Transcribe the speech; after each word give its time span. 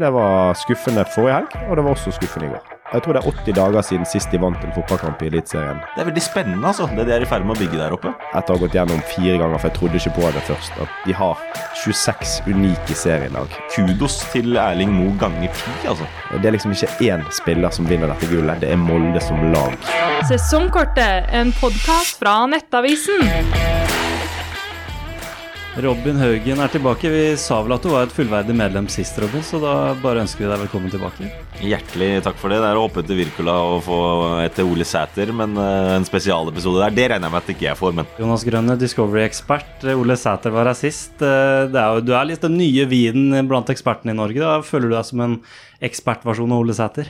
Det 0.00 0.08
var 0.10 0.54
skuffende 0.56 1.02
forrige 1.14 1.34
helg, 1.34 1.56
og 1.68 1.76
det 1.76 1.82
var 1.84 1.90
også 1.90 2.12
skuffende 2.16 2.46
i 2.46 2.50
går. 2.54 2.68
Jeg 2.92 3.02
tror 3.04 3.12
det 3.14 3.20
er 3.20 3.34
80 3.44 3.56
dager 3.58 3.84
siden 3.84 4.06
sist 4.08 4.32
de 4.32 4.38
vant 4.40 4.62
en 4.64 4.72
fotballkamp 4.72 5.20
i 5.22 5.28
Eliteserien. 5.28 5.82
Det 5.92 6.00
er 6.00 6.08
veldig 6.08 6.22
spennende, 6.24 6.64
altså, 6.70 6.86
det 6.96 7.04
de 7.06 7.12
er 7.14 7.26
i 7.26 7.28
ferd 7.28 7.44
med 7.44 7.52
å 7.54 7.60
bygge 7.60 7.76
der 7.82 7.92
oppe. 7.94 8.14
Etter 8.32 8.54
å 8.54 8.56
ha 8.56 8.62
gått 8.62 8.78
gjennom 8.78 9.02
fire 9.10 9.36
ganger, 9.42 9.60
for 9.60 9.68
jeg 9.68 9.76
trodde 9.76 10.00
ikke 10.00 10.14
på 10.16 10.32
det 10.32 10.46
først, 10.48 10.80
at 10.86 10.96
de 11.04 11.18
har 11.20 11.44
26 11.84 12.32
unike 12.48 12.96
serielag. 12.96 13.60
Kudos 13.76 14.16
til 14.32 14.56
Erling 14.56 14.96
Moe 14.96 15.12
ganger 15.20 15.52
ti, 15.60 15.76
altså. 15.92 16.08
Det 16.32 16.48
er 16.48 16.56
liksom 16.56 16.72
ikke 16.72 17.12
én 17.12 17.28
spiller 17.42 17.76
som 17.76 17.92
vinner 17.92 18.14
dette 18.14 18.32
gullet, 18.32 18.64
det 18.64 18.72
er 18.72 18.80
Molde 18.80 19.20
som 19.28 19.50
lag. 19.52 19.76
Sesongkortet, 20.32 21.28
en 21.28 21.52
podkast 21.60 22.16
fra 22.24 22.40
Nettavisen. 22.48 23.89
Robin 25.80 26.16
Haugen 26.20 26.60
er 26.60 26.68
tilbake. 26.72 27.08
Vi 27.12 27.22
sa 27.40 27.60
vel 27.64 27.72
at 27.76 27.84
du 27.84 27.88
var 27.92 28.04
et 28.06 28.12
fullverdig 28.14 28.54
medlem 28.56 28.86
sist, 28.92 29.16
Robin, 29.22 29.42
så 29.44 29.60
da 29.62 29.72
bare 30.02 30.22
ønsker 30.24 30.44
vi 30.44 30.50
deg 30.50 30.60
velkommen 30.64 30.92
tilbake. 30.92 31.28
Hjertelig 31.64 32.08
takk 32.26 32.36
for 32.40 32.52
det. 32.52 32.58
Det 32.62 32.68
er 32.72 32.80
å 32.80 32.82
hoppe 32.84 33.04
til 33.06 33.18
Wirkola 33.20 33.54
og 33.74 33.80
få 33.86 33.98
etter 34.44 34.68
Ole 34.68 34.84
Sæter, 34.88 35.32
men 35.36 35.56
eh, 35.60 35.94
en 35.96 36.06
spesialepisode 36.08 36.82
der, 36.84 36.96
det 36.98 37.06
regner 37.14 37.28
jeg 37.30 37.34
med 37.36 37.40
at 37.44 37.52
ikke 37.54 37.68
jeg 37.70 37.80
får, 37.80 37.96
men 38.00 38.10
Jonas 38.20 38.44
Grønne, 38.48 38.76
Discovery-ekspert. 38.80 39.88
Ole 39.96 40.18
Sæter 40.20 40.54
var 40.54 40.70
her 40.72 40.78
sist. 40.78 41.16
Eh, 41.22 41.64
Det 41.72 41.80
er 41.80 41.96
jo, 41.96 42.04
du 42.10 42.14
er 42.18 42.28
litt 42.28 42.44
den 42.44 42.58
nye 42.60 42.84
vinen 42.90 43.48
blant 43.50 43.72
ekspertene 43.72 44.12
i 44.14 44.20
Norge. 44.20 44.40
Da 44.42 44.60
føler 44.66 44.90
du 44.92 44.96
deg 44.98 45.08
som 45.08 45.24
en 45.26 45.38
ekspertversjon 45.84 46.52
av 46.56 46.64
Ole 46.66 46.76
Sæter? 46.76 47.08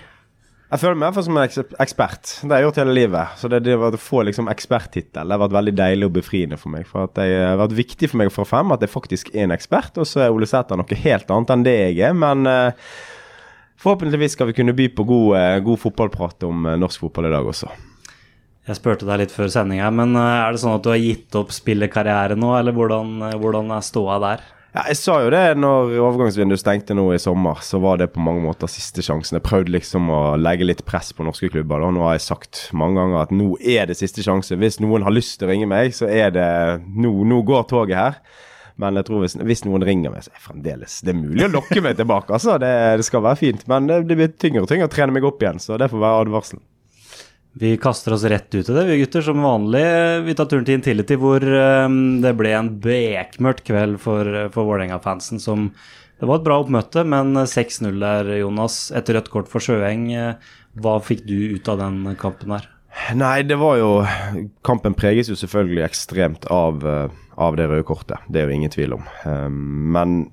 Jeg 0.71 0.79
føler 0.85 0.99
meg 1.01 1.17
som 1.19 1.35
en 1.35 1.43
ekspert. 1.83 2.33
Det 2.45 2.53
har 2.53 2.61
jeg 2.61 2.69
gjort 2.69 2.79
hele 2.79 2.95
livet. 2.95 3.33
Så 3.41 3.51
det, 3.51 3.65
det 3.67 3.75
å 3.75 3.91
få 3.99 4.23
liksom 4.29 4.51
eksperttittel 4.53 5.35
har 5.35 5.43
vært 5.43 5.57
veldig 5.57 5.75
deilig 5.81 6.07
og 6.07 6.15
befriende 6.21 6.59
for 6.61 6.71
meg. 6.71 6.87
For 6.87 7.11
Det 7.17 7.27
har 7.27 7.59
vært 7.59 7.75
viktig 7.79 8.13
for 8.13 8.23
meg 8.23 8.31
få 8.35 8.47
frem 8.47 8.71
at 8.71 8.87
jeg 8.87 8.93
faktisk 8.93 9.33
er 9.35 9.49
en 9.49 9.57
ekspert, 9.57 9.99
og 9.99 10.07
så 10.07 10.25
er 10.27 10.35
Ole 10.35 10.47
Sæter 10.47 10.79
noe 10.79 11.03
helt 11.03 11.35
annet 11.35 11.55
enn 11.57 11.67
det 11.67 11.77
jeg 11.77 12.01
er. 12.07 12.15
Men 12.15 12.47
uh, 12.47 12.95
forhåpentligvis 13.83 14.39
skal 14.39 14.53
vi 14.53 14.59
kunne 14.61 14.79
by 14.79 14.93
på 14.95 15.09
god, 15.11 15.31
uh, 15.35 15.61
god 15.67 15.83
fotballprat 15.89 16.47
om 16.47 16.71
uh, 16.71 16.79
norsk 16.79 17.03
fotball 17.03 17.33
i 17.33 17.35
dag 17.35 17.51
også. 17.51 17.75
Jeg 18.69 18.77
spurte 18.77 19.07
deg 19.09 19.23
litt 19.23 19.33
før 19.35 19.49
sending 19.51 19.81
her, 19.83 19.93
men 19.95 20.15
eh, 20.15 20.41
er 20.45 20.55
det 20.55 20.61
sånn 20.63 20.77
at 20.77 20.85
du 20.85 20.93
har 20.93 21.01
gitt 21.01 21.37
opp 21.39 21.51
spillekarriere 21.55 22.37
nå, 22.39 22.53
eller 22.59 22.77
hvordan, 22.77 23.15
eh, 23.27 23.39
hvordan 23.41 23.73
er 23.75 23.87
ståa 23.87 24.19
der? 24.23 24.45
Ja, 24.71 24.85
jeg 24.87 25.01
sa 25.01 25.17
jo 25.25 25.31
det 25.35 25.57
når 25.59 25.97
overgangsvinduet 25.99 26.61
stengte 26.63 26.95
nå 26.95 27.09
i 27.11 27.19
sommer, 27.19 27.59
så 27.67 27.81
var 27.83 27.99
det 27.99 28.13
på 28.15 28.23
mange 28.23 28.45
måter 28.45 28.71
siste 28.71 29.03
sjansen. 29.03 29.41
Jeg 29.41 29.47
prøvde 29.49 29.75
liksom 29.75 30.07
å 30.15 30.21
legge 30.39 30.69
litt 30.69 30.85
press 30.87 31.11
på 31.11 31.27
norske 31.27 31.51
klubber. 31.51 31.83
da. 31.83 31.89
Nå 31.91 32.05
har 32.07 32.15
jeg 32.15 32.29
sagt 32.29 32.61
mange 32.71 33.01
ganger 33.01 33.25
at 33.25 33.35
nå 33.35 33.57
er 33.59 33.91
det 33.91 33.99
siste 33.99 34.23
sjanse. 34.23 34.55
Hvis 34.61 34.79
noen 34.79 35.03
har 35.03 35.17
lyst 35.17 35.41
til 35.41 35.49
å 35.49 35.51
ringe 35.51 35.67
meg, 35.71 35.91
så 35.97 36.07
er 36.07 36.31
det 36.37 36.47
Nå, 36.87 37.11
nå 37.27 37.43
går 37.47 37.67
toget 37.71 37.99
her. 37.99 38.23
Men 38.81 38.97
jeg 38.97 39.11
tror 39.11 39.25
hvis, 39.25 39.35
hvis 39.43 39.67
noen 39.67 39.83
ringer 39.85 40.15
meg, 40.15 40.23
så 40.25 40.31
er 40.31 40.39
det 40.39 40.47
fremdeles 40.47 41.01
Det 41.05 41.13
er 41.13 41.19
mulig 41.19 41.45
å 41.49 41.53
lokke 41.53 41.83
meg 41.85 41.99
tilbake, 41.99 42.31
altså. 42.39 42.55
Det, 42.63 42.71
det 43.03 43.11
skal 43.11 43.27
være 43.27 43.43
fint. 43.43 43.67
Men 43.69 43.91
det, 43.91 44.05
det 44.07 44.17
blir 44.23 44.31
tyngre 44.39 44.63
og 44.63 44.71
tyngre 44.71 44.87
å 44.87 44.95
trene 44.95 45.19
meg 45.19 45.27
opp 45.27 45.43
igjen, 45.43 45.59
så 45.59 45.83
det 45.83 45.91
får 45.91 46.07
være 46.07 46.29
advarselen. 46.29 46.63
Vi 47.59 47.75
kaster 47.83 48.15
oss 48.15 48.25
rett 48.31 48.55
ut 48.55 48.69
i 48.69 48.73
det, 48.73 48.85
vi 48.87 48.99
gutter, 49.01 49.25
som 49.27 49.43
vanlig. 49.43 49.83
Vi 50.29 50.35
tar 50.39 50.47
turen 50.47 50.67
til 50.69 50.79
Intility, 50.79 51.17
hvor 51.19 51.43
eh, 51.43 51.89
det 52.23 52.35
ble 52.39 52.53
en 52.55 52.71
bekmørkt 52.83 53.65
kveld 53.67 53.99
for, 54.03 54.29
for 54.55 54.69
Vålerenga-fansen. 54.69 55.41
som 55.43 55.71
Det 56.21 56.29
var 56.31 56.39
et 56.39 56.47
bra 56.47 56.61
oppmøte, 56.63 57.03
men 57.09 57.35
6-0 57.35 57.99
der, 57.99 58.31
Jonas, 58.39 58.91
etter 58.95 59.19
rødt 59.19 59.33
kort 59.35 59.51
for 59.51 59.65
Sjøeng. 59.65 60.07
Hva 60.79 60.99
fikk 61.03 61.25
du 61.27 61.57
ut 61.57 61.69
av 61.73 61.81
den 61.83 62.05
kampen 62.21 62.55
her? 62.55 62.69
Nei, 63.15 63.43
det 63.47 63.55
var 63.59 63.77
jo 63.79 63.91
Kampen 64.67 64.97
preges 64.99 65.29
jo 65.31 65.37
selvfølgelig 65.39 65.85
ekstremt 65.87 66.47
av, 66.51 66.83
eh, 66.87 67.09
av 67.39 67.57
det 67.59 67.69
røde 67.71 67.87
kortet. 67.87 68.19
Det 68.29 68.43
er 68.43 68.51
jo 68.51 68.57
ingen 68.59 68.71
tvil 68.73 68.95
om. 68.99 69.07
Eh, 69.25 69.49
Men 69.51 70.31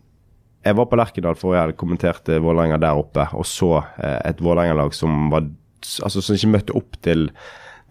jeg 0.66 0.76
var 0.76 0.86
på 0.90 0.98
Lerkendal 1.00 1.38
forrige 1.40 1.62
helg, 1.66 1.78
kommenterte 1.80 2.42
Vålerenga 2.44 2.80
der 2.82 2.98
oppe, 3.00 3.28
og 3.34 3.46
så 3.46 3.78
eh, 3.98 4.20
et 4.26 4.42
Vålerenga-lag 4.42 4.94
som 4.94 5.30
var 5.32 5.48
Altså 6.04 6.24
som 6.24 6.38
ikke 6.38 6.54
møtte 6.56 6.78
opp 6.78 7.00
til 7.06 7.30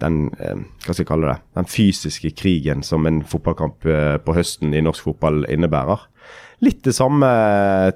den 0.03 0.27
eh, 0.42 0.59
hva 0.84 0.92
skal 0.92 1.05
jeg 1.05 1.09
kalle 1.09 1.31
det, 1.31 1.39
den 1.56 1.69
fysiske 1.73 2.34
krigen 2.37 2.83
som 2.84 3.06
en 3.09 3.22
fotballkamp 3.25 3.87
eh, 3.88 4.16
på 4.21 4.34
høsten 4.37 4.75
i 4.77 4.83
norsk 4.84 5.06
fotball 5.09 5.47
innebærer. 5.49 6.05
Litt 6.65 6.87
det 6.87 6.94
samme 6.97 7.28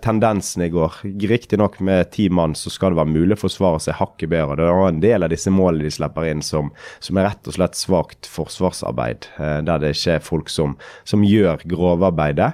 tendensen 0.04 0.66
i 0.66 0.68
går. 0.72 0.98
Riktignok 1.30 1.78
med 1.80 2.10
ti 2.12 2.26
mann 2.28 2.52
så 2.58 2.68
skal 2.72 2.92
det 2.92 3.00
være 3.00 3.12
mulig 3.14 3.38
å 3.38 3.40
forsvare 3.40 3.80
seg 3.80 3.96
hakket 3.96 4.32
bedre. 4.34 4.58
Det 4.60 4.66
er 4.68 4.80
en 4.84 5.00
del 5.00 5.24
av 5.24 5.32
disse 5.32 5.52
målene 5.52 5.88
de 5.88 5.92
slipper 5.96 6.28
inn 6.28 6.44
som, 6.44 6.68
som 7.00 7.20
er 7.20 7.30
rett 7.30 7.48
og 7.48 7.56
slett 7.56 7.80
svakt 7.80 8.28
forsvarsarbeid. 8.28 9.30
eh, 9.40 9.58
Der 9.64 9.80
det 9.80 9.94
ikke 9.96 10.18
er 10.18 10.24
folk 10.24 10.52
som, 10.52 10.76
som 11.08 11.24
gjør 11.24 11.64
grovarbeidet. 11.72 12.52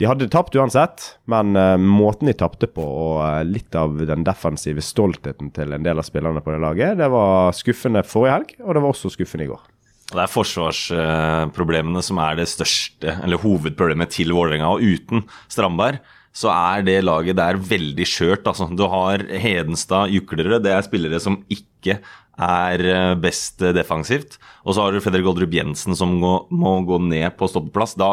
De 0.00 0.06
hadde 0.08 0.30
tapt 0.32 0.54
uansett, 0.56 1.02
men 1.28 1.52
uh, 1.58 1.76
måten 1.76 2.30
de 2.30 2.32
tapte 2.32 2.70
på 2.72 2.80
og 2.80 3.18
uh, 3.20 3.42
litt 3.44 3.76
av 3.76 3.98
den 4.08 4.24
defensive 4.24 4.80
stoltheten 4.80 5.50
til 5.52 5.74
en 5.76 5.84
del 5.84 6.00
av 6.00 6.06
spillerne 6.08 6.40
på 6.40 6.54
det 6.54 6.62
laget, 6.62 6.96
det 6.96 7.10
var 7.12 7.52
skuffende 7.56 8.00
forrige 8.08 8.38
helg, 8.38 8.54
og 8.64 8.72
det 8.76 8.82
var 8.84 8.94
også 8.94 9.12
skuffende 9.12 9.44
i 9.44 9.50
går. 9.50 9.66
Det 10.10 10.22
er 10.24 10.32
forsvarsproblemene 10.32 12.00
som 12.02 12.18
er 12.24 12.40
det 12.40 12.48
største, 12.50 13.12
eller 13.20 13.38
hovedproblemet 13.44 14.10
til 14.10 14.32
Vålerenga. 14.34 14.72
Og 14.72 14.82
uten 14.82 15.22
Strandberg 15.52 16.00
så 16.30 16.50
er 16.52 16.84
det 16.86 17.00
laget 17.02 17.38
der 17.40 17.58
veldig 17.58 18.06
skjørt. 18.06 18.46
Altså, 18.46 18.68
du 18.70 18.84
har 18.90 19.24
Hedenstad, 19.42 20.12
Juklere. 20.14 20.60
Det 20.62 20.72
er 20.72 20.86
spillere 20.86 21.18
som 21.22 21.40
ikke 21.50 21.98
er 22.40 22.84
eh, 22.86 23.14
best 23.20 23.62
eh, 23.64 23.74
defensivt. 23.76 24.38
Og 24.64 24.74
så 24.74 24.84
har 24.84 24.94
du 24.94 25.02
Fredrik 25.02 25.26
Oldrup 25.28 25.52
Jensen 25.54 25.96
som 25.98 26.14
må, 26.22 26.34
må 26.50 26.78
gå 26.88 27.00
ned 27.02 27.34
på 27.38 27.48
stoppeplass. 27.50 27.96
Da, 28.00 28.12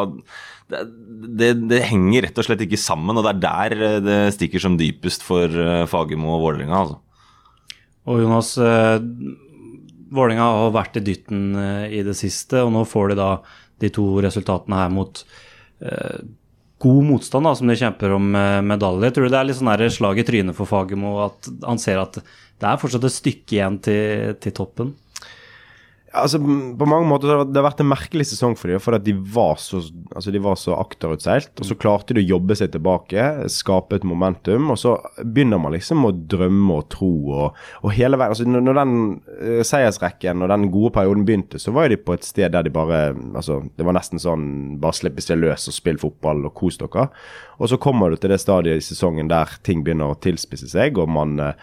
det, 0.72 0.83
det, 1.39 1.51
det 1.69 1.83
henger 1.91 2.27
rett 2.27 2.41
og 2.41 2.47
slett 2.47 2.66
ikke 2.66 2.79
sammen, 2.81 3.16
og 3.16 3.25
det 3.25 3.35
er 3.35 3.44
der 3.45 3.77
eh, 3.77 4.00
det 4.03 4.19
stikker 4.38 4.66
som 4.66 4.79
dypest 4.79 5.25
for 5.25 5.61
Fagermo 5.91 6.35
og 6.35 6.47
Vålerenga. 6.47 6.81
Altså. 6.83 7.00
Og 8.07 8.23
Jonas, 8.23 8.53
Vålerenga 10.16 10.45
har 10.63 10.75
vært 10.75 11.00
i 11.00 11.03
dytten 11.03 11.41
i 11.91 12.00
det 12.07 12.13
siste, 12.16 12.61
og 12.63 12.72
nå 12.72 12.85
får 12.88 13.11
de 13.11 13.17
da 13.19 13.31
de 13.83 13.89
to 13.94 14.06
resultatene 14.23 14.79
her 14.79 14.94
mot 14.95 15.19
god 16.83 17.03
motstand, 17.07 17.47
da, 17.47 17.55
som 17.57 17.69
de 17.69 17.77
kjemper 17.77 18.13
om 18.17 18.35
eh, 18.35 18.59
medalje. 18.65 19.11
Tror 19.13 19.27
du 19.27 19.33
det 19.33 19.39
er 19.39 19.49
litt 19.49 19.59
sånn 19.59 19.89
slag 19.93 20.21
i 20.21 20.25
trynet 20.27 20.57
for 20.57 20.69
Fagermo 20.69 21.17
at 21.25 21.49
han 21.65 21.81
ser 21.81 22.01
at 22.03 22.19
det 22.21 22.69
er 22.69 22.79
fortsatt 22.81 23.05
et 23.05 23.15
stykke 23.15 23.57
igjen 23.57 23.79
til, 23.85 24.38
til 24.41 24.55
toppen? 24.57 24.93
Altså, 26.16 26.40
På 26.40 26.88
mange 26.88 27.07
måter 27.09 27.28
har 27.28 27.41
det 27.45 27.59
har 27.59 27.66
vært 27.66 27.81
en 27.84 27.90
merkelig 27.91 28.29
sesong 28.29 28.56
for 28.56 28.72
dem, 28.72 28.79
for 28.79 28.95
at 28.95 29.03
de 29.03 29.12
var 29.13 29.57
så, 29.59 29.81
altså, 30.16 30.31
de 30.31 30.41
var 30.44 30.56
så 30.59 30.78
akterutseilt. 30.79 31.51
Og 31.59 31.68
så 31.68 31.78
klarte 31.79 32.16
de 32.16 32.23
å 32.23 32.29
jobbe 32.35 32.56
seg 32.56 32.72
tilbake, 32.72 33.25
skape 33.51 34.00
et 34.00 34.07
momentum. 34.07 34.72
Og 34.72 34.79
så 34.79 34.95
begynner 35.19 35.59
man 35.62 35.75
liksom 35.75 36.07
å 36.07 36.13
drømme 36.16 36.79
og 36.79 36.88
tro. 36.94 37.12
Og, 37.35 37.59
og 37.84 37.95
hele 37.97 38.19
veien, 38.19 38.35
altså 38.35 38.47
Når, 38.47 38.79
den 38.79 38.95
eh, 39.35 39.62
seiersrekken 39.68 40.45
og 40.45 40.51
den 40.53 40.69
gode 40.72 40.94
perioden 40.95 41.28
begynte, 41.28 41.59
så 41.59 41.75
var 41.75 41.91
de 41.91 42.00
på 42.00 42.16
et 42.16 42.28
sted 42.28 42.56
der 42.56 42.66
de 42.66 42.74
bare 42.74 43.12
altså 43.35 43.59
Det 43.75 43.85
var 43.85 43.95
nesten 43.97 44.22
sånn 44.22 44.45
Bare 44.81 44.95
slippes 44.95 45.28
seg 45.28 45.39
løs 45.41 45.68
og 45.69 45.75
spill 45.75 46.00
fotball 46.01 46.45
og 46.47 46.56
kos 46.57 46.79
dere. 46.79 47.09
Og 47.59 47.72
så 47.72 47.79
kommer 47.81 48.13
du 48.13 48.19
til 48.22 48.31
det 48.31 48.39
stadiet 48.41 48.79
i 48.79 48.85
sesongen 48.85 49.31
der 49.31 49.57
ting 49.66 49.84
begynner 49.84 50.13
å 50.13 50.22
tilspisse 50.22 50.69
seg, 50.72 51.00
og 51.01 51.09
man 51.12 51.39
eh, 51.41 51.57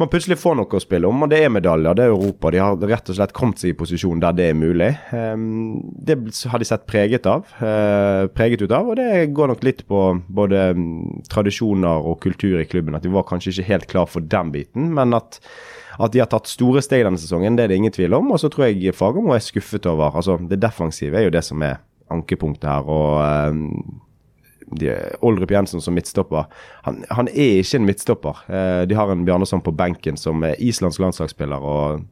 man 0.00 0.08
plutselig 0.08 0.38
får 0.40 0.56
noe 0.56 0.78
å 0.78 0.82
spille 0.82 1.08
om, 1.08 1.24
og 1.24 1.30
det 1.32 1.42
er 1.44 1.52
medaljer. 1.52 1.96
Det 1.96 2.04
er 2.06 2.14
Europa. 2.14 2.52
De 2.52 2.60
har 2.62 2.86
rett 2.90 3.10
og 3.12 3.18
slett 3.18 3.34
kommet 3.36 3.60
seg 3.60 3.72
i 3.72 3.76
posisjon 3.78 4.22
der 4.22 4.36
det 4.36 4.48
er 4.50 4.56
mulig. 4.56 4.88
Ehm, 5.16 5.82
det 5.92 6.16
har 6.48 6.62
de 6.62 6.68
sett 6.68 6.86
preget 6.88 7.28
av, 7.28 7.44
eh, 7.60 8.26
preget 8.32 8.64
ut 8.64 8.72
av, 8.72 8.88
og 8.88 8.96
det 8.96 9.32
går 9.36 9.52
nok 9.52 9.64
litt 9.66 9.84
på 9.88 10.00
både 10.28 10.64
mm, 10.78 11.28
tradisjoner 11.32 12.08
og 12.08 12.20
kultur 12.24 12.60
i 12.60 12.68
klubben. 12.68 12.96
At 12.96 13.04
de 13.04 13.12
var 13.12 13.28
kanskje 13.28 13.52
ikke 13.52 13.68
helt 13.68 13.88
klar 13.92 14.08
for 14.08 14.24
den 14.24 14.52
biten, 14.54 14.92
men 14.96 15.12
at, 15.18 15.40
at 16.00 16.12
de 16.14 16.22
har 16.22 16.30
tatt 16.32 16.48
store 16.48 16.82
steg 16.84 17.04
denne 17.04 17.20
sesongen, 17.20 17.58
det 17.58 17.66
er 17.66 17.74
det 17.74 17.82
ingen 17.82 17.92
tvil 17.94 18.16
om. 18.16 18.32
Og 18.32 18.40
så 18.40 18.48
tror 18.52 18.70
jeg 18.70 18.96
Fagermo 18.96 19.36
er 19.36 19.44
skuffet 19.44 19.86
over. 19.86 20.16
Altså, 20.16 20.38
det 20.40 20.62
defensive 20.62 21.20
er 21.20 21.28
jo 21.28 21.36
det 21.36 21.44
som 21.44 21.62
er 21.62 21.82
ankepunktet 22.12 22.68
her. 22.68 22.88
og 22.88 23.60
Oldrup 25.22 25.52
Jensen 25.54 25.82
som 25.84 25.94
midtstopper. 25.96 26.48
Han, 26.86 27.02
han 27.10 27.28
er 27.32 27.60
ikke 27.60 27.80
en 27.80 27.86
midtstopper. 27.88 28.42
Eh, 28.48 28.80
de 28.88 28.98
har 28.98 29.12
en 29.12 29.26
Bjarnason 29.28 29.62
på 29.64 29.74
benken 29.76 30.18
som 30.20 30.42
er 30.46 30.58
islandsk 30.62 31.02
landslagsspiller 31.02 31.62
og 31.62 32.02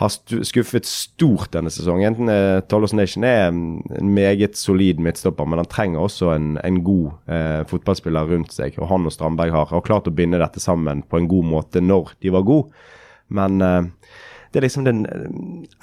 har 0.00 0.12
skuffet 0.48 0.88
stort 0.88 1.50
denne 1.52 1.70
sesongen. 1.72 2.30
Eh, 2.32 2.62
Tollers 2.72 2.94
Nation 2.96 3.24
er 3.26 3.50
en 3.50 4.14
meget 4.14 4.56
solid 4.56 5.00
midtstopper, 5.02 5.44
men 5.44 5.60
han 5.60 5.68
trenger 5.68 6.00
også 6.00 6.32
en, 6.32 6.54
en 6.64 6.80
god 6.84 7.10
eh, 7.28 7.60
fotballspiller 7.68 8.32
rundt 8.32 8.54
seg. 8.56 8.78
Og 8.80 8.88
han 8.88 9.04
og 9.04 9.12
Strandberg 9.12 9.52
har, 9.52 9.68
har 9.74 9.84
klart 9.84 10.08
å 10.08 10.14
binde 10.16 10.40
dette 10.40 10.62
sammen 10.62 11.04
på 11.04 11.20
en 11.20 11.28
god 11.28 11.50
måte 11.52 11.84
når 11.84 12.14
de 12.24 12.32
var 12.32 12.48
gode. 12.48 12.88
Men 13.36 13.60
eh, 13.60 14.16
det 14.50 14.58
er 14.58 14.66
liksom 14.66 14.86
den 14.86 15.04
eh, 15.06 15.26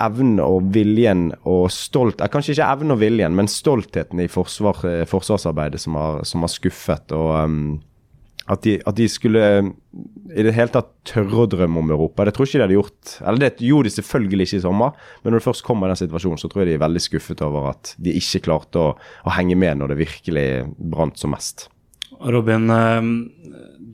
evnen 0.03 0.41
og 0.43 0.71
viljen 0.75 1.29
og 1.47 1.69
stolt 1.71 2.21
eh, 2.21 2.31
Kanskje 2.31 2.55
ikke 2.55 2.71
evnen 2.75 2.95
og 2.97 3.01
viljen, 3.03 3.35
men 3.37 3.51
stoltheten 3.51 4.19
i 4.23 4.29
forsvar, 4.31 4.81
eh, 4.89 5.03
forsvarsarbeidet 5.07 5.79
som 5.83 5.95
har, 5.99 6.23
som 6.27 6.43
har 6.43 6.51
skuffet. 6.51 7.15
og 7.15 7.35
um, 7.43 7.77
at 8.47 8.61
de, 8.63 8.77
at 8.87 8.95
de 8.95 9.09
skulle 9.11 9.41
i 9.43 10.43
det 10.45 10.53
hele 10.55 10.71
tatt 10.71 10.93
tørre 11.07 11.41
å 11.43 11.49
drømme 11.51 11.81
om 11.81 11.89
Europa. 11.91 12.23
Det 12.23 12.31
tror 12.35 12.47
ikke 12.47 12.61
de 12.61 12.63
hadde 12.63 12.77
gjort. 12.77 13.15
Eller 13.19 13.41
det 13.41 13.65
gjorde 13.67 13.89
de 13.89 13.95
selvfølgelig 13.97 14.45
ikke 14.47 14.59
i 14.61 14.63
sommer, 14.63 15.01
men 15.19 15.33
når 15.33 15.41
det 15.41 15.47
først 15.49 15.65
kommer 15.67 15.89
i 15.89 15.91
den 15.91 15.99
situasjonen, 15.99 16.39
så 16.39 16.47
tror 16.47 16.63
jeg 16.63 16.69
de 16.69 16.77
er 16.77 16.85
veldig 16.85 17.01
skuffet 17.03 17.43
over 17.43 17.67
at 17.73 17.91
de 17.99 18.13
ikke 18.15 18.45
klarte 18.45 18.79
å, 18.79 18.93
å 18.95 19.33
henge 19.35 19.57
med 19.59 19.81
når 19.81 19.91
det 19.91 19.99
virkelig 19.99 20.47
brant 20.79 21.19
som 21.19 21.35
mest. 21.35 21.67
Robin, 22.23 22.71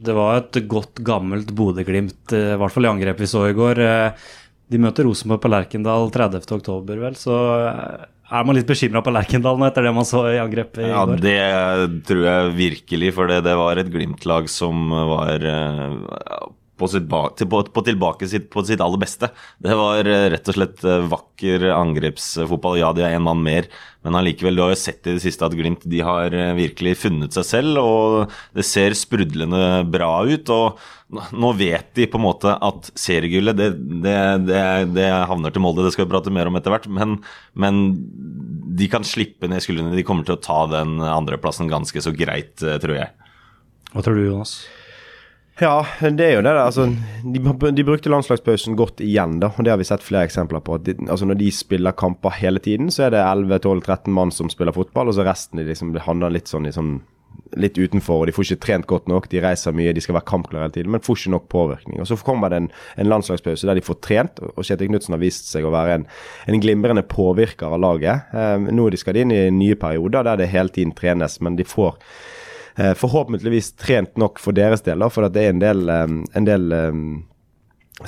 det 0.05 0.13
var 0.15 0.37
et 0.43 0.61
godt, 0.69 1.01
gammelt 1.01 1.49
Bodø-Glimt, 1.57 2.37
i 2.37 2.45
hvert 2.61 2.77
fall 2.77 2.85
i 2.85 2.93
angrep 2.93 3.25
vi 3.25 3.33
så 3.33 3.47
i 3.49 3.57
går. 3.57 3.81
Eh, 4.73 4.77
De 4.77 4.81
møter 4.81 5.05
Rosenborg 5.07 5.41
på 5.43 5.51
Lerkendal 5.53 6.09
30.10, 6.13 6.97
vel, 7.03 7.15
så 7.19 7.37
eh, 7.67 8.07
er 8.33 8.45
man 8.47 8.57
litt 8.57 8.67
bekymra 8.69 9.03
på 9.05 9.13
Lerkendal 9.13 9.59
nå 9.61 9.67
etter 9.69 9.85
det 9.85 9.93
man 9.93 10.07
så 10.09 10.23
i 10.31 10.39
angrepet 10.41 10.81
i 10.85 10.89
Ja, 10.89 11.03
går? 11.05 11.21
det 11.21 12.03
tror 12.09 12.23
jeg 12.25 12.53
virkelig, 12.57 13.13
for 13.13 13.29
det, 13.29 13.41
det 13.45 13.55
var 13.59 13.77
et 13.77 13.91
Glimt-lag 13.93 14.49
som 14.49 14.89
var 14.89 15.43
eh, 15.45 15.97
på, 16.79 16.87
sitt 16.89 17.05
ba 17.09 17.27
til, 17.37 17.47
på, 17.51 17.59
på 17.69 17.83
tilbake 17.85 18.27
sitt, 18.29 18.49
på 18.53 18.63
sitt 18.65 18.81
aller 18.81 19.01
beste. 19.01 19.29
Det 19.61 19.75
var 19.77 20.07
eh, 20.09 20.25
rett 20.33 20.49
og 20.49 20.55
slett 20.57 20.81
eh, 20.87 21.03
vakker 21.11 21.67
angrepsfotball. 21.75 22.79
Ja, 22.81 22.89
de 22.97 23.05
er 23.05 23.17
én 23.17 23.25
mann 23.25 23.43
mer, 23.45 23.67
men 24.03 24.17
allikevel, 24.19 24.57
du 24.57 24.63
har 24.65 24.73
jo 24.73 24.79
sett 24.81 25.05
i 25.07 25.13
det 25.15 25.23
siste 25.23 25.45
at 25.45 25.55
Glimt 25.57 25.85
de 25.89 26.01
har 26.05 26.33
eh, 26.33 26.51
virkelig 26.57 26.95
funnet 27.03 27.37
seg 27.37 27.45
selv, 27.47 27.79
og 27.83 28.35
det 28.57 28.65
ser 28.67 28.97
sprudlende 28.97 29.83
bra 29.93 30.11
ut. 30.25 30.49
og 30.53 30.81
nå- 31.13 31.53
vet 31.59 31.93
de 31.93 32.07
på 32.09 32.17
en 32.17 32.25
måte 32.25 32.55
at 32.57 32.87
seriegullet 32.97 33.57
det, 33.59 33.69
det, 34.01 34.17
det, 34.49 34.61
det 34.97 35.09
havner 35.29 35.53
til 35.53 35.61
Molde, 35.61 35.85
det 35.85 35.93
skal 35.93 36.07
vi 36.07 36.13
prate 36.15 36.33
mer 36.33 36.49
om 36.49 36.57
etter 36.57 36.73
hvert. 36.73 36.89
Men, 36.89 37.19
men 37.53 37.83
de 38.73 38.87
kan 38.89 39.05
slippe 39.05 39.45
ned 39.47 39.61
skuldrene. 39.61 39.93
De 39.93 40.05
kommer 40.07 40.25
til 40.25 40.39
å 40.39 40.41
ta 40.41 40.63
den 40.73 40.97
andreplassen 41.05 41.69
ganske 41.69 42.01
så 42.01 42.15
greit, 42.17 42.55
tror 42.57 42.97
jeg. 42.97 43.13
Hva 43.93 44.01
tror 44.01 44.17
du, 44.17 44.25
Jonas? 44.25 44.63
Ja, 45.61 45.85
det 46.01 46.25
er 46.25 46.31
jo 46.39 46.41
det. 46.41 46.51
altså, 46.57 46.87
de, 47.21 47.71
de 47.77 47.85
brukte 47.85 48.09
landslagspausen 48.09 48.77
godt 48.77 49.03
igjen, 49.05 49.37
da. 49.39 49.51
og 49.53 49.65
Det 49.65 49.73
har 49.73 49.77
vi 49.77 49.85
sett 49.85 50.03
flere 50.03 50.25
eksempler 50.25 50.63
på. 50.65 50.79
de, 50.81 50.95
altså 51.05 51.27
Når 51.29 51.37
de 51.37 51.51
spiller 51.53 51.93
kamper 51.93 52.33
hele 52.39 52.59
tiden, 52.59 52.89
så 52.91 53.05
er 53.05 53.13
det 53.13 53.21
11-12-13 53.21 54.09
mann 54.09 54.31
som 54.33 54.49
spiller 54.49 54.73
fotball, 54.73 55.11
og 55.11 55.13
så 55.17 55.25
resten 55.27 55.61
de 55.61 55.67
liksom, 55.69 55.93
handler 56.07 56.33
litt 56.33 56.49
sånn 56.49 56.71
sånn 56.73 56.95
litt 57.57 57.77
utenfor, 57.77 58.23
og 58.23 58.27
de 58.29 58.33
får 58.33 58.47
ikke 58.47 58.65
trent 58.65 58.87
godt 58.89 59.07
nok. 59.09 59.27
De 59.29 59.41
reiser 59.41 59.75
mye, 59.77 59.93
de 59.93 60.01
skal 60.01 60.17
være 60.17 60.29
kampklare 60.29 60.67
hele 60.67 60.75
tiden, 60.75 60.91
men 60.93 61.03
får 61.05 61.19
ikke 61.19 61.33
nok 61.35 61.47
påvirkning. 61.53 62.01
Og 62.01 62.09
Så 62.09 62.17
kommer 62.25 62.49
det 62.49 62.59
en, 62.61 62.69
en 62.97 63.09
landslagspause 63.09 63.69
der 63.69 63.77
de 63.77 63.85
får 63.85 63.99
trent, 64.05 64.41
og 64.41 64.65
Kjetil 64.65 64.89
Knutsen 64.89 65.13
har 65.13 65.21
vist 65.21 65.49
seg 65.51 65.65
å 65.65 65.73
være 65.73 65.99
en, 65.99 66.05
en 66.49 66.61
glimrende 66.63 67.05
påvirker 67.05 67.73
av 67.73 67.81
laget. 67.81 68.33
Eh, 68.33 68.69
nå 68.73 68.89
skal 68.97 69.17
de 69.17 69.25
inn 69.25 69.33
i 69.35 69.43
nye 69.53 69.77
perioder 69.79 70.25
der 70.25 70.41
det 70.41 70.49
hele 70.53 70.73
tiden 70.73 70.95
trenes, 70.97 71.39
men 71.45 71.57
de 71.59 71.65
får 71.67 71.97
forhåpentligvis 72.75 73.73
trent 73.77 74.17
nok 74.17 74.39
for 74.41 74.55
deres 74.55 74.81
del, 74.81 75.03
da, 75.03 75.09
for 75.13 75.29
det 75.29 75.43
er 75.45 75.53
en 75.53 75.61
del, 75.61 75.83
eh, 75.89 76.15
en 76.39 76.47
del 76.47 76.71
eh, 76.73 76.95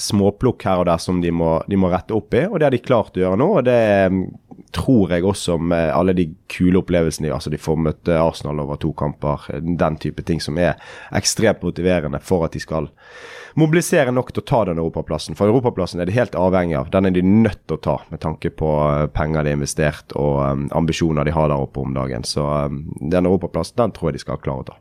småplukk 0.01 0.65
her 0.65 0.81
og 0.81 0.88
der 0.89 1.01
som 1.01 1.21
de 1.21 1.31
må, 1.31 1.59
de 1.69 1.77
må 1.79 1.91
rette 1.94 2.15
opp 2.15 2.33
i, 2.33 2.45
og 2.50 2.59
det 2.59 2.67
har 2.67 2.75
de 2.75 2.81
klart 2.81 3.17
å 3.17 3.21
gjøre 3.21 3.39
nå. 3.41 3.50
og 3.59 3.67
det 3.67 3.77
eh, 3.77 4.19
tror 4.75 5.12
jeg 5.12 5.25
også 5.25 5.57
med 5.62 5.92
alle 5.94 6.13
de 6.13 6.28
kule 6.52 6.80
opplevelsene. 6.80 7.31
altså 7.34 7.50
De 7.54 7.60
får 7.62 7.80
møte 7.80 8.19
Arsenal 8.19 8.60
over 8.63 8.80
to 8.81 8.94
kamper. 8.94 9.48
eh, 9.54 9.60
Den 9.60 9.98
type 9.98 10.24
ting 10.24 10.42
som 10.42 10.57
er 10.57 10.75
ekstremt 11.12 11.63
motiverende 11.63 12.19
for 12.22 12.46
at 12.46 12.52
de 12.52 12.60
skal 12.60 12.90
mobilisere 13.56 14.12
nok 14.12 14.34
til 14.34 14.44
å 14.44 14.46
ta 14.46 14.63
den 14.66 14.80
europaplassen. 14.80 15.36
For 15.36 15.48
europaplassen 15.48 16.02
er 16.02 16.06
de 16.06 16.18
helt 16.18 16.36
avhengig 16.36 16.78
av. 16.78 16.90
Den 16.92 17.06
er 17.06 17.12
de 17.12 17.22
nødt 17.22 17.68
til 17.68 17.78
å 17.78 17.81
ta 17.81 18.00
med 18.10 18.19
tanke 18.19 18.50
på 18.50 18.72
eh, 18.92 19.07
penger 19.07 19.44
de 19.44 19.54
har 19.54 19.60
investert 19.60 20.16
og 20.16 20.69
ambisjoner 20.72 21.25
de 21.25 21.31
har 21.31 21.50
der 21.50 21.62
oppe 21.68 21.80
om 21.80 21.94
dagen. 21.94 22.24
Så 22.24 22.44
den 23.00 23.25
europaplassen 23.25 23.78
den 23.78 23.92
tror 23.92 24.12
jeg 24.12 24.19
de 24.19 24.25
skal 24.28 24.42
klare 24.44 24.66
å 24.66 24.69
ta. 24.72 24.80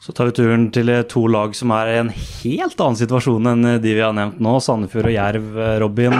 Så 0.00 0.12
tar 0.12 0.28
vi 0.30 0.32
turen 0.38 0.68
til 0.70 0.88
eh, 0.92 1.02
to 1.10 1.24
lag 1.26 1.56
som 1.58 1.72
er 1.74 1.90
i 1.90 1.98
en 1.98 2.12
helt 2.14 2.78
annen 2.78 2.98
situasjon 3.00 3.50
enn 3.50 3.66
eh, 3.66 3.80
de 3.82 3.96
vi 3.96 4.04
har 4.04 4.14
nevnt 4.14 4.38
nå. 4.38 4.54
Sandefjord 4.62 5.10
og 5.10 5.16
Jerv, 5.16 5.48
eh, 5.58 5.74
Robin. 5.82 6.14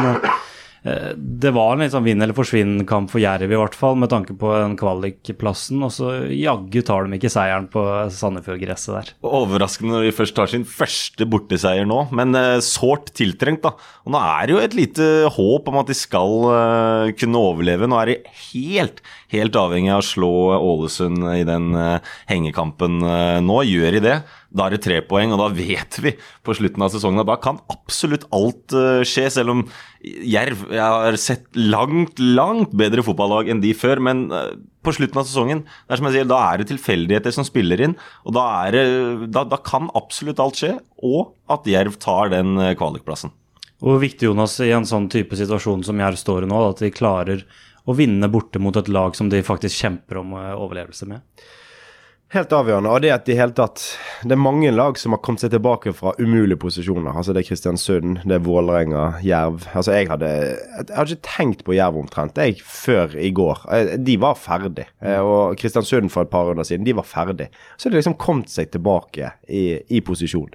Eh, 0.85 1.15
Det 1.19 1.51
var 1.55 1.73
en 1.75 1.83
litt 1.83 1.93
sånn 1.95 2.05
vinn 2.07 2.23
eller 2.23 2.37
forsvinn-kamp 2.37 3.11
for 3.11 3.21
Jerv, 3.23 3.51
i 3.51 3.59
hvert 3.59 3.75
fall, 3.75 3.97
med 3.99 4.11
tanke 4.13 4.37
på 4.39 4.51
den 4.55 4.77
kvalikplassen. 4.79 5.83
Og 5.83 5.91
så 5.95 6.13
jaggu 6.33 6.81
tar 6.87 7.07
de 7.09 7.19
ikke 7.19 7.31
seieren 7.33 7.69
på 7.73 7.83
Sandefjord-gresset 8.15 8.95
der. 8.95 9.13
Overraskende 9.27 9.97
når 9.97 10.09
de 10.09 10.15
først 10.17 10.37
tar 10.39 10.47
sin 10.53 10.65
første 10.69 11.27
borteseier 11.29 11.87
nå, 11.89 12.05
men 12.15 12.35
eh, 12.39 12.59
sårt 12.65 13.13
tiltrengt. 13.19 13.63
da. 13.67 13.75
Og 14.07 14.15
Nå 14.15 14.23
er 14.23 14.47
det 14.47 14.55
jo 14.57 14.63
et 14.63 14.79
lite 14.79 15.09
håp 15.35 15.69
om 15.73 15.81
at 15.83 15.91
de 15.91 15.99
skal 15.99 16.37
eh, 16.55 17.13
kunne 17.19 17.43
overleve. 17.43 17.89
Nå 17.91 17.99
er 18.03 18.13
de 18.13 18.19
helt, 18.53 19.03
helt 19.35 19.59
avhengig 19.59 19.93
av 19.93 20.03
å 20.05 20.09
slå 20.09 20.33
Ålesund 20.59 21.25
i 21.35 21.43
den 21.47 21.73
hengekampen 22.29 22.99
nå. 23.45 23.59
Gjør 23.69 23.97
de 23.99 24.01
det, 24.05 24.17
da 24.49 24.65
er 24.65 24.75
det 24.75 24.81
tre 24.85 24.99
poeng, 25.05 25.33
og 25.35 25.43
da 25.43 25.49
vet 25.53 25.99
vi 26.01 26.15
på 26.47 26.55
slutten 26.57 26.85
av 26.85 26.93
sesongen 26.93 27.21
at 27.21 27.29
da 27.29 27.37
kan 27.43 27.59
absolutt 27.73 28.25
alt 28.35 28.73
eh, 28.77 29.03
skje, 29.07 29.27
selv 29.35 29.53
om 29.53 29.65
Jerv 29.99 30.63
Jeg 30.73 30.81
har 30.81 31.19
sett 31.21 31.59
langt, 31.59 32.21
langt 32.23 32.73
bedre 32.79 33.05
fotballag 33.05 33.51
enn 33.53 33.61
de 33.61 33.75
før, 33.77 34.01
men 34.05 34.29
eh, 34.33 34.55
på 34.87 34.95
slutten 34.97 35.21
av 35.21 35.29
sesongen 35.29 35.61
det 35.67 35.93
er 35.93 36.01
som 36.01 36.09
jeg 36.09 36.17
sier, 36.17 36.31
da 36.31 36.41
er 36.47 36.63
det 36.63 36.71
tilfeldigheter 36.71 37.37
som 37.37 37.45
spiller 37.45 37.83
inn, 37.85 37.99
og 38.25 38.39
da, 38.39 38.47
det, 38.73 38.87
da, 39.35 39.45
da 39.53 39.61
kan 39.61 39.93
absolutt 39.99 40.41
alt 40.41 40.63
skje, 40.63 40.73
og 41.05 41.35
at 41.53 41.69
Jerv 41.69 42.01
tar 42.01 42.33
den 42.33 42.57
eh, 42.57 42.73
kvalikplassen. 42.79 43.35
Hvor 43.85 44.01
viktig, 44.03 44.31
Jonas, 44.31 44.57
i 44.65 44.73
en 44.75 44.89
sånn 44.89 45.11
type 45.13 45.37
situasjon 45.39 45.85
som 45.87 46.01
Jerv 46.01 46.17
står 46.19 46.47
i 46.47 46.51
nå, 46.51 46.65
at 46.73 46.81
de 46.83 46.95
klarer 46.95 47.45
å 47.89 47.95
vinne 47.97 48.33
borte 48.33 48.61
mot 48.61 48.77
et 48.81 48.89
lag 48.91 49.13
som 49.17 49.29
de 49.31 49.45
faktisk 49.45 49.85
kjemper 49.85 50.25
om 50.25 50.35
overlevelse 50.35 51.07
med? 51.09 51.21
Helt 52.29 52.53
avgjørende. 52.53 52.91
Og 52.93 53.01
det 53.01 53.09
at 53.15 53.25
de 53.25 53.33
helt 53.39 53.55
tatt 53.57 53.81
Det 54.21 54.35
er 54.35 54.41
mange 54.41 54.69
lag 54.75 54.99
som 55.01 55.15
har 55.15 55.21
kommet 55.25 55.41
seg 55.41 55.55
tilbake 55.55 55.95
fra 55.97 56.13
umulige 56.21 56.59
posisjoner. 56.61 57.15
Altså 57.17 57.33
Det 57.33 57.41
er 57.41 57.49
Kristiansund, 57.49 58.19
det 58.29 58.37
er 58.37 58.43
Vålerenga, 58.45 59.07
Jerv. 59.25 59.65
Altså 59.73 59.95
Jeg 59.97 60.11
hadde 60.11 60.29
Jeg 60.29 60.91
hadde 60.93 61.17
ikke 61.17 61.31
tenkt 61.31 61.65
på 61.65 61.77
Jerv 61.79 61.97
omtrent 62.03 62.37
jeg 62.37 62.59
før 62.61 63.17
i 63.17 63.31
går. 63.33 63.65
Eh, 63.73 63.95
De 63.97 64.19
var 64.21 64.37
ferdig. 64.37 64.85
Eh, 65.01 65.17
Og 65.25 65.57
Kristiansund 65.57 66.13
for 66.13 66.29
et 66.29 66.31
par 66.31 66.45
runder 66.51 66.69
siden, 66.69 66.85
de 66.85 66.93
var 67.01 67.09
ferdig. 67.09 67.49
Så 67.79 67.89
de 67.89 67.97
liksom 67.97 68.19
kommet 68.21 68.53
seg 68.53 68.69
tilbake 68.77 69.33
i, 69.49 69.81
i 69.89 70.01
posisjon. 70.05 70.51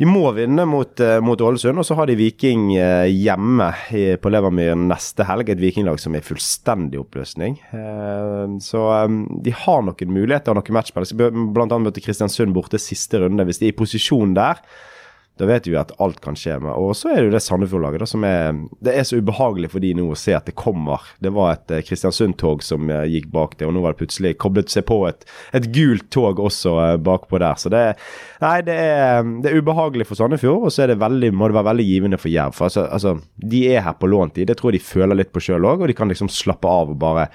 De 0.00 0.06
må 0.08 0.22
vinne 0.32 0.64
mot, 0.64 1.00
eh, 1.04 1.18
mot 1.20 1.42
Ålesund, 1.44 1.76
og 1.76 1.84
så 1.84 1.92
har 1.98 2.08
de 2.08 2.14
Viking 2.16 2.70
eh, 2.72 3.10
hjemme 3.12 3.66
på 4.16 4.30
Levermyren 4.32 4.86
neste 4.88 5.26
helg. 5.28 5.50
Et 5.52 5.60
vikinglag 5.60 6.00
som 6.00 6.14
er 6.16 6.24
fullstendig 6.24 7.02
oppløsning. 7.02 7.58
Eh, 7.76 8.54
så 8.64 8.84
de 9.44 9.52
har 9.52 9.84
noen 9.84 10.14
muligheter 10.16 10.54
og 10.54 10.62
noen 10.62 10.78
matchspill. 10.78 11.04
Blant 11.52 11.74
annet 11.76 11.90
møte 11.90 12.00
Kristiansund 12.00 12.56
borte 12.56 12.80
siste 12.80 13.20
runde. 13.20 13.44
Hvis 13.44 13.60
de 13.60 13.68
er 13.68 13.74
i 13.74 13.76
posisjon 13.76 14.32
der, 14.38 14.64
da 15.40 15.46
vet 15.48 15.66
vi 15.66 15.76
at 15.78 15.92
alt 16.02 16.18
kan 16.20 16.36
skje. 16.36 16.58
med. 16.60 16.72
Og 16.76 16.92
så 16.96 17.10
er 17.10 17.20
det 17.20 17.30
jo 17.30 17.32
det 17.32 17.40
Sandefjord-laget 17.40 18.08
som 18.08 18.24
er 18.28 18.52
Det 18.84 18.92
er 18.92 19.06
så 19.08 19.20
ubehagelig 19.20 19.70
for 19.72 19.80
de 19.80 19.94
nå 19.96 20.04
å 20.12 20.18
se 20.18 20.34
at 20.36 20.48
det 20.48 20.56
kommer. 20.58 21.00
Det 21.20 21.32
var 21.32 21.54
et 21.54 21.72
eh, 21.72 21.84
Kristiansund-tog 21.86 22.64
som 22.64 22.90
eh, 22.92 23.06
gikk 23.08 23.30
bak 23.32 23.56
det, 23.56 23.68
og 23.68 23.72
nå 23.74 23.80
var 23.84 23.94
det 23.94 24.02
plutselig 24.02 24.34
koblet 24.42 24.72
seg 24.72 24.84
på 24.90 24.98
et, 25.08 25.24
et 25.56 25.70
gult 25.72 26.10
tog 26.12 26.42
også 26.42 26.74
eh, 26.84 26.96
bakpå 27.00 27.40
der. 27.40 27.56
Så 27.60 27.72
det, 27.72 27.82
nei, 28.44 28.58
det, 28.66 28.76
er, 28.76 29.24
det 29.40 29.52
er 29.52 29.60
ubehagelig 29.62 30.10
for 30.10 30.20
Sandefjord, 30.20 30.68
og 30.68 30.74
så 30.74 30.84
er 30.84 30.92
det 30.92 31.00
veldig, 31.00 31.32
må 31.32 31.48
det 31.48 31.56
være 31.56 31.70
veldig 31.72 31.88
givende 31.88 32.20
for 32.20 32.32
Jerv. 32.32 32.56
For 32.58 32.68
altså, 32.68 32.84
altså, 32.90 33.16
de 33.40 33.64
er 33.72 33.86
her 33.86 33.96
på 33.96 34.10
lånt, 34.10 34.36
tid. 34.36 34.50
Det 34.50 34.58
tror 34.60 34.74
jeg 34.74 34.80
de 34.80 34.90
føler 34.90 35.22
litt 35.22 35.32
på 35.32 35.42
sjøl 35.44 35.64
òg, 35.64 35.80
og 35.80 35.88
de 35.90 35.96
kan 35.96 36.10
liksom 36.10 36.28
slappe 36.32 36.68
av 36.68 36.92
og 36.92 37.00
bare 37.00 37.30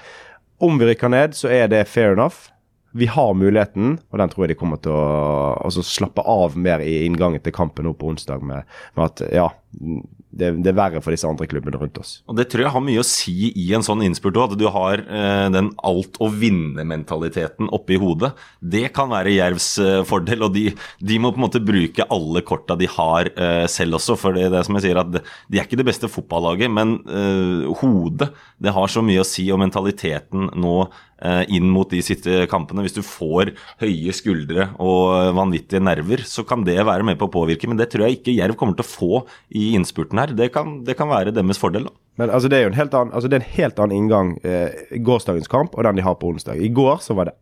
Om 0.62 0.78
vi 0.80 0.86
rykker 0.88 1.10
ned, 1.12 1.34
så 1.36 1.50
er 1.52 1.66
det 1.68 1.88
fair 1.90 2.14
enough. 2.14 2.46
Vi 2.96 3.08
har 3.12 3.36
muligheten, 3.36 3.96
og 4.10 4.20
den 4.20 4.32
tror 4.32 4.46
jeg 4.46 4.54
de 4.54 4.58
kommer 4.60 4.80
til 4.82 4.94
å 4.94 5.06
altså, 5.60 5.84
slappe 5.86 6.24
av 6.24 6.56
mer 6.56 6.84
i 6.84 7.02
inngangen 7.06 7.42
til 7.44 7.54
kampen 7.56 7.86
nå 7.88 7.94
på 7.98 8.12
onsdag, 8.12 8.44
med, 8.46 8.68
med 8.96 9.04
at 9.10 9.24
ja, 9.34 9.50
det, 10.36 10.50
det 10.60 10.70
er 10.70 10.76
verre 10.76 11.00
for 11.04 11.14
disse 11.14 11.28
andre 11.28 11.46
klubbene 11.48 11.78
rundt 11.80 11.98
oss. 12.00 12.18
Og 12.28 12.36
Det 12.38 12.46
tror 12.52 12.66
jeg 12.66 12.72
har 12.74 12.84
mye 12.84 13.00
å 13.02 13.06
si 13.06 13.50
i 13.56 13.66
en 13.76 13.84
sånn 13.84 14.02
innspurt 14.04 14.36
òg, 14.36 14.54
at 14.54 14.60
du 14.60 14.66
har 14.72 15.00
eh, 15.04 15.46
den 15.52 15.70
alt 15.86 16.18
å 16.22 16.28
vinne-mentaliteten 16.32 17.70
oppi 17.76 17.98
hodet. 18.00 18.32
Det 18.60 18.86
kan 18.96 19.10
være 19.12 19.34
Jervs 19.36 19.70
eh, 19.82 20.02
fordel, 20.08 20.46
og 20.46 20.54
de, 20.56 20.68
de 21.00 21.20
må 21.22 21.32
på 21.32 21.40
en 21.40 21.46
måte 21.46 21.64
bruke 21.64 22.08
alle 22.12 22.44
korta 22.46 22.76
de 22.78 22.88
har 22.98 23.32
eh, 23.32 23.64
selv 23.72 24.00
også. 24.00 24.18
For 24.20 24.36
det, 24.36 24.50
det 24.52 24.60
er 24.60 24.68
som 24.68 24.78
jeg 24.78 24.88
sier, 24.88 25.02
at 25.02 25.16
de 25.16 25.60
er 25.60 25.64
ikke 25.64 25.80
det 25.80 25.88
beste 25.88 26.10
fotballaget, 26.12 26.72
men 26.72 26.98
eh, 27.06 27.66
hodet 27.82 28.32
det 28.62 28.76
har 28.76 28.92
så 28.92 29.04
mye 29.04 29.24
å 29.24 29.28
si, 29.28 29.48
og 29.52 29.62
mentaliteten 29.62 30.50
nå 30.56 30.78
inn 31.48 31.68
mot 31.72 31.88
de 31.88 32.02
kampene. 32.50 32.82
Hvis 32.84 32.96
du 32.96 33.00
får 33.00 33.54
høye 33.80 34.12
skuldre 34.12 34.68
og 34.82 35.32
vanvittige 35.38 35.80
nerver, 35.80 36.20
så 36.28 36.44
kan 36.44 36.64
det 36.66 36.76
være 36.84 37.06
med 37.08 37.16
på 37.16 37.28
å 37.28 37.32
påvirke. 37.32 37.68
Men 37.70 37.80
det 37.80 37.88
tror 37.92 38.04
jeg 38.04 38.18
ikke 38.18 38.34
Jerv 38.36 38.58
kommer 38.60 38.76
til 38.76 38.84
å 38.84 38.90
få 38.90 39.22
i 39.48 39.70
innspurten 39.78 40.20
her. 40.20 40.34
Det 40.36 40.50
kan, 40.52 40.82
det 40.84 40.98
kan 40.98 41.08
være 41.08 41.32
deres 41.32 41.62
fordel. 41.62 41.88
da. 41.88 41.96
Men 42.20 42.32
altså, 42.32 42.48
det 42.52 42.58
er 42.58 42.66
jo 42.66 42.72
en 42.72 42.78
helt 42.80 42.94
annen, 42.96 43.16
altså, 43.16 43.32
en 43.32 43.50
helt 43.56 43.80
annen 43.82 43.96
inngang 43.96 44.36
eh, 44.44 45.00
gårsdagens 45.04 45.50
kamp 45.52 45.76
og 45.76 45.84
den 45.84 45.98
de 46.00 46.06
har 46.06 46.16
på 46.20 46.30
onsdag. 46.32 46.60
I 46.60 46.72
går 46.72 47.02
så 47.04 47.16
var 47.16 47.30
det 47.30 47.36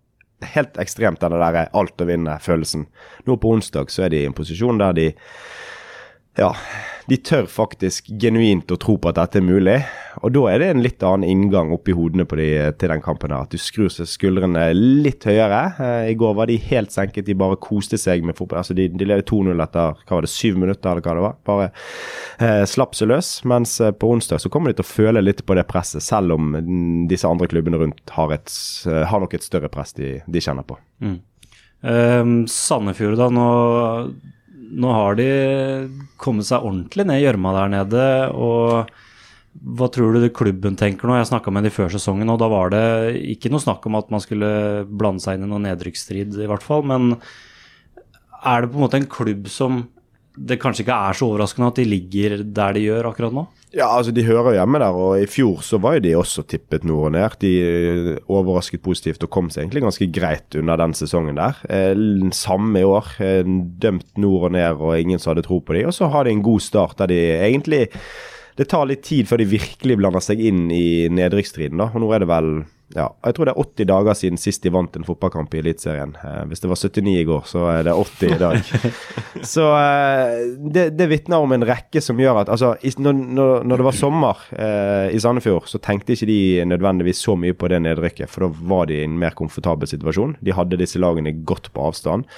helt 0.54 0.78
ekstremt 0.82 1.22
den 1.22 1.36
der 1.38 1.60
alt 1.66 2.00
å 2.00 2.08
vinne-følelsen. 2.08 2.88
Nå 3.28 3.38
på 3.40 3.54
onsdag 3.54 3.92
så 3.94 4.06
er 4.06 4.14
de 4.14 4.24
i 4.24 4.28
en 4.28 4.36
posisjon 4.36 4.80
der 4.82 4.96
de 4.96 5.06
ja, 6.34 6.50
de 7.06 7.16
tør 7.20 7.44
faktisk 7.50 8.08
genuint 8.20 8.70
å 8.72 8.78
tro 8.80 8.96
på 8.98 9.10
at 9.10 9.18
dette 9.18 9.38
er 9.38 9.44
mulig. 9.44 9.76
Og 10.24 10.32
da 10.34 10.44
er 10.50 10.62
det 10.62 10.68
en 10.72 10.82
litt 10.82 11.04
annen 11.04 11.26
inngang 11.28 11.72
oppi 11.74 11.94
hodene 11.94 12.24
på 12.26 12.38
de 12.40 12.48
til 12.80 12.90
den 12.90 13.02
kampen 13.04 13.34
her. 13.34 13.44
At 13.44 13.52
du 13.54 13.60
skrur 13.60 13.90
seg 13.92 14.08
skuldrene 14.08 14.64
litt 14.74 15.26
høyere. 15.28 15.60
Eh, 15.78 16.08
I 16.10 16.16
går 16.18 16.34
var 16.38 16.50
de 16.50 16.56
helt 16.70 16.94
senket, 16.94 17.26
de 17.28 17.36
bare 17.38 17.60
koste 17.62 18.00
seg 18.00 18.24
med 18.26 18.38
fotball. 18.38 18.62
Altså 18.62 18.76
de, 18.78 18.88
de 18.88 19.08
ledet 19.08 19.28
2-0 19.30 19.62
etter 19.66 20.00
hva 20.00 20.16
var 20.18 20.26
det, 20.26 20.32
syv 20.32 20.58
minutter, 20.62 20.90
eller 20.90 21.04
hva 21.04 21.16
det 21.18 21.26
var. 21.26 21.38
Bare 21.50 21.68
eh, 21.70 22.64
slapp 22.72 22.96
seg 22.98 23.12
løs. 23.12 23.34
Mens 23.52 23.76
eh, 23.84 23.92
på 23.94 24.10
onsdag 24.16 24.42
så 24.42 24.50
kommer 24.52 24.72
de 24.72 24.80
til 24.80 24.88
å 24.88 24.92
føle 24.94 25.22
litt 25.22 25.44
på 25.46 25.58
det 25.58 25.68
presset, 25.70 26.02
selv 26.02 26.38
om 26.38 26.56
disse 27.10 27.28
andre 27.28 27.50
klubbene 27.52 27.84
rundt 27.84 28.16
har, 28.16 28.32
et, 28.34 28.50
eh, 28.88 29.04
har 29.10 29.22
nok 29.22 29.36
et 29.36 29.46
større 29.46 29.70
press 29.72 29.94
de, 29.98 30.16
de 30.24 30.42
kjenner 30.42 30.66
på. 30.66 30.80
Mm. 31.04 31.18
Um, 31.84 32.38
Sandefjord, 32.48 33.20
da. 33.20 33.28
Nå, 33.28 33.48
nå 34.72 34.92
har 34.94 35.18
de 35.18 35.28
kommet 36.20 36.48
seg 36.48 36.64
ordentlig 36.64 37.06
ned 37.08 37.20
i 37.20 37.26
gjørma 37.26 37.54
der 37.58 37.74
nede. 37.78 38.06
og 38.32 38.92
hva 39.54 39.86
tror 39.92 40.16
du 40.18 40.26
klubben 40.34 40.74
tenker 40.76 41.06
nå? 41.06 41.14
Jeg 41.14 41.30
snakka 41.30 41.52
med 41.54 41.66
de 41.66 41.70
før 41.70 41.92
sesongen, 41.92 42.30
og 42.32 42.40
da 42.42 42.48
var 42.50 42.72
det 42.74 42.84
ikke 43.36 43.52
noe 43.52 43.62
snakk 43.62 43.86
om 43.86 43.98
at 44.00 44.10
man 44.10 44.22
skulle 44.22 44.48
blande 44.90 45.22
seg 45.22 45.38
inn 45.38 45.46
i 45.46 45.50
noen 45.50 45.68
nedrykksstrid, 45.68 46.34
i 46.42 46.48
hvert 46.50 46.64
fall. 46.64 46.82
Men 46.90 47.14
er 48.44 48.64
det 48.64 48.72
på 48.72 48.80
en 48.80 48.84
måte 48.84 48.98
en 48.98 49.10
klubb 49.10 49.46
som 49.52 49.84
det 50.34 50.58
kanskje 50.58 50.82
ikke 50.82 50.96
er 51.08 51.16
så 51.16 51.28
overraskende 51.28 51.68
at 51.70 51.78
de 51.78 51.84
ligger 51.86 52.40
der 52.42 52.74
de 52.74 52.82
gjør 52.88 53.10
akkurat 53.12 53.34
nå? 53.36 53.44
Ja, 53.74 53.88
altså 53.90 54.12
de 54.14 54.22
hører 54.26 54.54
hjemme 54.54 54.78
der, 54.82 54.94
og 54.94 55.16
i 55.18 55.28
fjor 55.30 55.62
så 55.66 55.80
var 55.82 55.96
jo 55.96 56.04
de 56.04 56.12
også 56.18 56.44
tippet 56.50 56.84
nord 56.86 57.08
og 57.08 57.14
ned. 57.14 57.36
De 57.42 57.52
eh, 57.62 58.10
overrasket 58.30 58.82
positivt 58.82 59.26
og 59.26 59.32
kom 59.34 59.50
seg 59.50 59.64
egentlig 59.64 59.82
ganske 59.86 60.08
greit 60.14 60.58
under 60.58 60.78
den 60.78 60.94
sesongen 60.94 61.38
der. 61.38 61.58
Eh, 61.66 62.30
samme 62.34 62.84
år. 62.86 63.16
Eh, 63.22 63.42
dømt 63.82 64.14
nord 64.22 64.50
og 64.50 64.54
ned, 64.54 64.78
og 64.78 64.98
ingen 64.98 65.22
som 65.22 65.32
hadde 65.32 65.46
tro 65.46 65.58
på 65.58 65.74
dem. 65.78 65.90
Og 65.90 65.96
så 65.96 66.10
har 66.10 66.26
de 66.26 66.34
en 66.34 66.46
god 66.46 66.62
start 66.62 67.02
der 67.02 67.10
de 67.14 67.20
egentlig 67.40 67.88
det 68.54 68.68
tar 68.70 68.86
litt 68.86 69.02
tid 69.02 69.26
før 69.26 69.42
de 69.42 69.50
virkelig 69.50 69.98
blander 69.98 70.22
seg 70.22 70.38
inn 70.38 70.68
i 70.70 71.10
nedrykksstriden. 71.10 71.80
da, 71.80 71.90
og 71.90 72.02
Nå 72.04 72.12
er 72.14 72.22
det 72.22 72.30
vel 72.30 72.52
ja, 72.94 73.08
jeg 73.26 73.34
tror 73.34 73.48
det 73.48 73.52
er 73.54 73.60
80 73.64 73.88
dager 73.90 74.16
siden 74.18 74.38
sist 74.38 74.62
de 74.62 74.70
vant 74.74 74.96
en 74.96 75.06
fotballkamp 75.06 75.54
i 75.56 75.60
Eliteserien. 75.60 76.12
Eh, 76.20 76.42
hvis 76.50 76.62
det 76.62 76.70
var 76.70 76.78
79 76.78 77.14
i 77.18 77.24
går, 77.26 77.46
så 77.50 77.64
er 77.72 77.86
det 77.88 77.94
80 77.98 78.34
i 78.34 78.38
dag. 78.38 78.70
så 79.54 79.64
eh, 79.80 80.34
det, 80.76 80.84
det 80.94 81.08
vitner 81.10 81.42
om 81.42 81.54
en 81.56 81.66
rekke 81.66 82.02
som 82.04 82.20
gjør 82.22 82.44
at 82.44 82.52
altså, 82.54 82.74
når, 83.02 83.18
når, 83.66 83.74
det 83.74 83.88
var 83.88 83.98
sommer 83.98 84.44
eh, 84.54 85.08
i 85.10 85.22
Sandefjord, 85.22 85.66
så 85.70 85.82
tenkte 85.82 86.14
ikke 86.14 86.30
de 86.30 86.38
nødvendigvis 86.70 87.24
så 87.26 87.34
mye 87.38 87.56
på 87.58 87.72
det 87.72 87.82
nedrykket, 87.82 88.30
for 88.30 88.46
da 88.46 88.68
var 88.74 88.86
de 88.90 89.00
i 89.00 89.08
en 89.08 89.18
mer 89.18 89.34
komfortabel 89.34 89.90
situasjon. 89.90 90.38
De 90.44 90.54
hadde 90.54 90.78
disse 90.78 91.02
lagene 91.02 91.34
godt 91.42 91.72
på 91.74 91.90
avstand. 91.90 92.30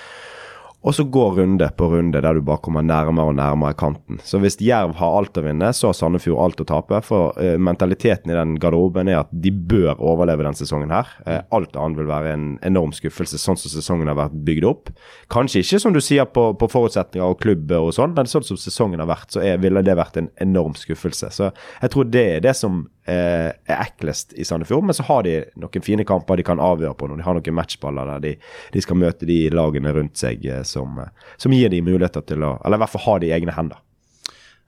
Og 0.87 0.95
så 0.95 1.05
går 1.05 1.31
runde 1.41 1.67
på 1.77 1.89
runde 1.91 2.21
der 2.23 2.37
du 2.37 2.43
bare 2.47 2.63
kommer 2.63 2.85
nærmere 2.85 3.33
og 3.33 3.37
nærmere 3.39 3.75
kanten. 3.75 4.21
Så 4.23 4.39
hvis 4.39 4.59
Jerv 4.63 4.95
har 5.01 5.17
alt 5.19 5.39
å 5.39 5.43
vinne, 5.43 5.73
så 5.75 5.91
har 5.91 5.97
Sandefjord 5.99 6.43
alt 6.45 6.63
å 6.63 6.67
tape. 6.69 7.01
For 7.07 7.33
uh, 7.41 7.57
mentaliteten 7.59 8.31
i 8.31 8.37
den 8.37 8.55
garderoben 8.63 9.11
er 9.11 9.25
at 9.25 9.33
de 9.33 9.51
bør 9.51 9.99
overleve 9.99 10.47
denne 10.47 10.59
sesongen 10.59 10.95
her. 10.95 11.11
Uh, 11.27 11.41
alt 11.59 11.75
annet 11.75 11.99
vil 11.99 12.11
være 12.11 12.35
en 12.37 12.47
enorm 12.67 12.95
skuffelse, 12.95 13.41
sånn 13.43 13.59
som 13.59 13.73
sesongen 13.73 14.13
har 14.13 14.19
vært 14.21 14.37
bygd 14.47 14.69
opp. 14.69 14.93
Kanskje 15.33 15.65
ikke 15.65 15.83
som 15.83 15.97
du 15.97 16.03
sier 16.05 16.29
på, 16.31 16.53
på 16.61 16.71
forutsetninger 16.71 17.35
og 17.35 17.41
klubb 17.43 17.73
og 17.75 17.91
sånn, 17.97 18.15
men 18.15 18.31
sånn 18.31 18.47
som 18.47 18.61
sesongen 18.61 19.03
har 19.03 19.11
vært, 19.11 19.33
så 19.35 19.43
er, 19.43 19.59
ville 19.63 19.83
det 19.83 19.99
vært 19.99 20.21
en 20.21 20.31
enorm 20.45 20.79
skuffelse. 20.79 21.33
Så 21.35 21.51
jeg 21.51 21.95
tror 21.95 22.13
det 22.13 22.27
er 22.37 22.47
det 22.47 22.55
som 22.59 22.85
eh, 23.07 23.49
er 23.55 23.81
eklest 23.81 24.35
i 24.37 24.45
Sandefjord. 24.45 24.85
Men 24.85 24.97
så 24.97 25.07
har 25.09 25.25
de 25.27 25.39
noen 25.61 25.85
fine 25.85 26.07
kamper 26.09 26.39
de 26.39 26.47
kan 26.47 26.63
avgjøre 26.63 26.97
på 26.99 27.09
når 27.09 27.21
de 27.21 27.27
har 27.27 27.39
noen 27.39 27.59
matchballer 27.59 28.13
der 28.13 28.25
de, 28.27 28.35
de 28.75 28.85
skal 28.85 29.01
møte 29.01 29.29
de 29.29 29.41
lagene 29.55 29.95
rundt 29.97 30.21
seg 30.21 30.45
eh, 30.47 30.63
som, 30.67 30.99
eh, 31.03 31.33
som, 31.41 31.55
gir 31.55 31.73
de 31.73 31.83
muligheter 31.85 32.25
til 32.27 32.45
å 32.47 32.57
Eller 32.65 32.81
i 32.81 32.85
hvert 32.85 32.95
fall 32.97 33.07
ha 33.07 33.19
de 33.23 33.33
egne 33.39 33.57
hender. 33.57 33.83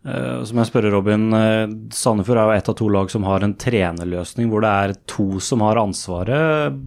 Uh, 0.07 0.45
så 0.47 0.55
må 0.55 0.63
jeg 0.63 0.71
spørre 0.71 0.93
Robin, 0.95 1.25
uh, 1.35 1.67
Sandefjord 1.93 2.39
er 2.39 2.47
jo 2.47 2.59
ett 2.61 2.69
av 2.71 2.77
to 2.79 2.87
lag 2.95 3.11
som 3.11 3.25
har 3.27 3.43
en 3.43 3.57
trenerløsning 3.59 4.47
hvor 4.49 4.63
det 4.63 4.71
er 4.71 4.95
to 5.11 5.41
som 5.43 5.65
har 5.67 5.81
ansvaret. 5.81 6.79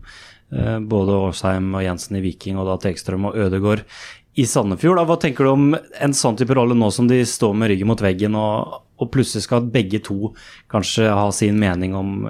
Uh, 0.51 0.77
både 0.79 1.17
Årsheim 1.27 1.67
og 1.75 1.83
Jensen 1.83 2.17
i 2.17 2.23
Viking 2.23 2.57
og 2.59 2.69
da 2.71 2.79
Tegstrøm 2.79 3.27
og 3.29 3.35
Ødegård 3.35 3.83
i 4.39 4.45
Sandefjord. 4.47 5.01
Da. 5.01 5.05
Hva 5.09 5.17
tenker 5.19 5.47
du 5.47 5.51
om 5.51 5.67
en 5.75 6.15
sånn 6.15 6.39
type 6.39 6.55
rolle 6.55 6.77
nå 6.77 6.87
som 6.95 7.09
de 7.09 7.19
står 7.27 7.55
med 7.57 7.73
ryggen 7.73 7.91
mot 7.91 8.01
veggen 8.01 8.37
og, 8.39 8.79
og 9.01 9.11
plutselig 9.13 9.47
skal 9.47 9.67
begge 9.73 10.01
to 10.05 10.31
kanskje 10.71 11.09
ha 11.09 11.27
sin 11.35 11.59
mening 11.61 11.97
om 11.97 12.29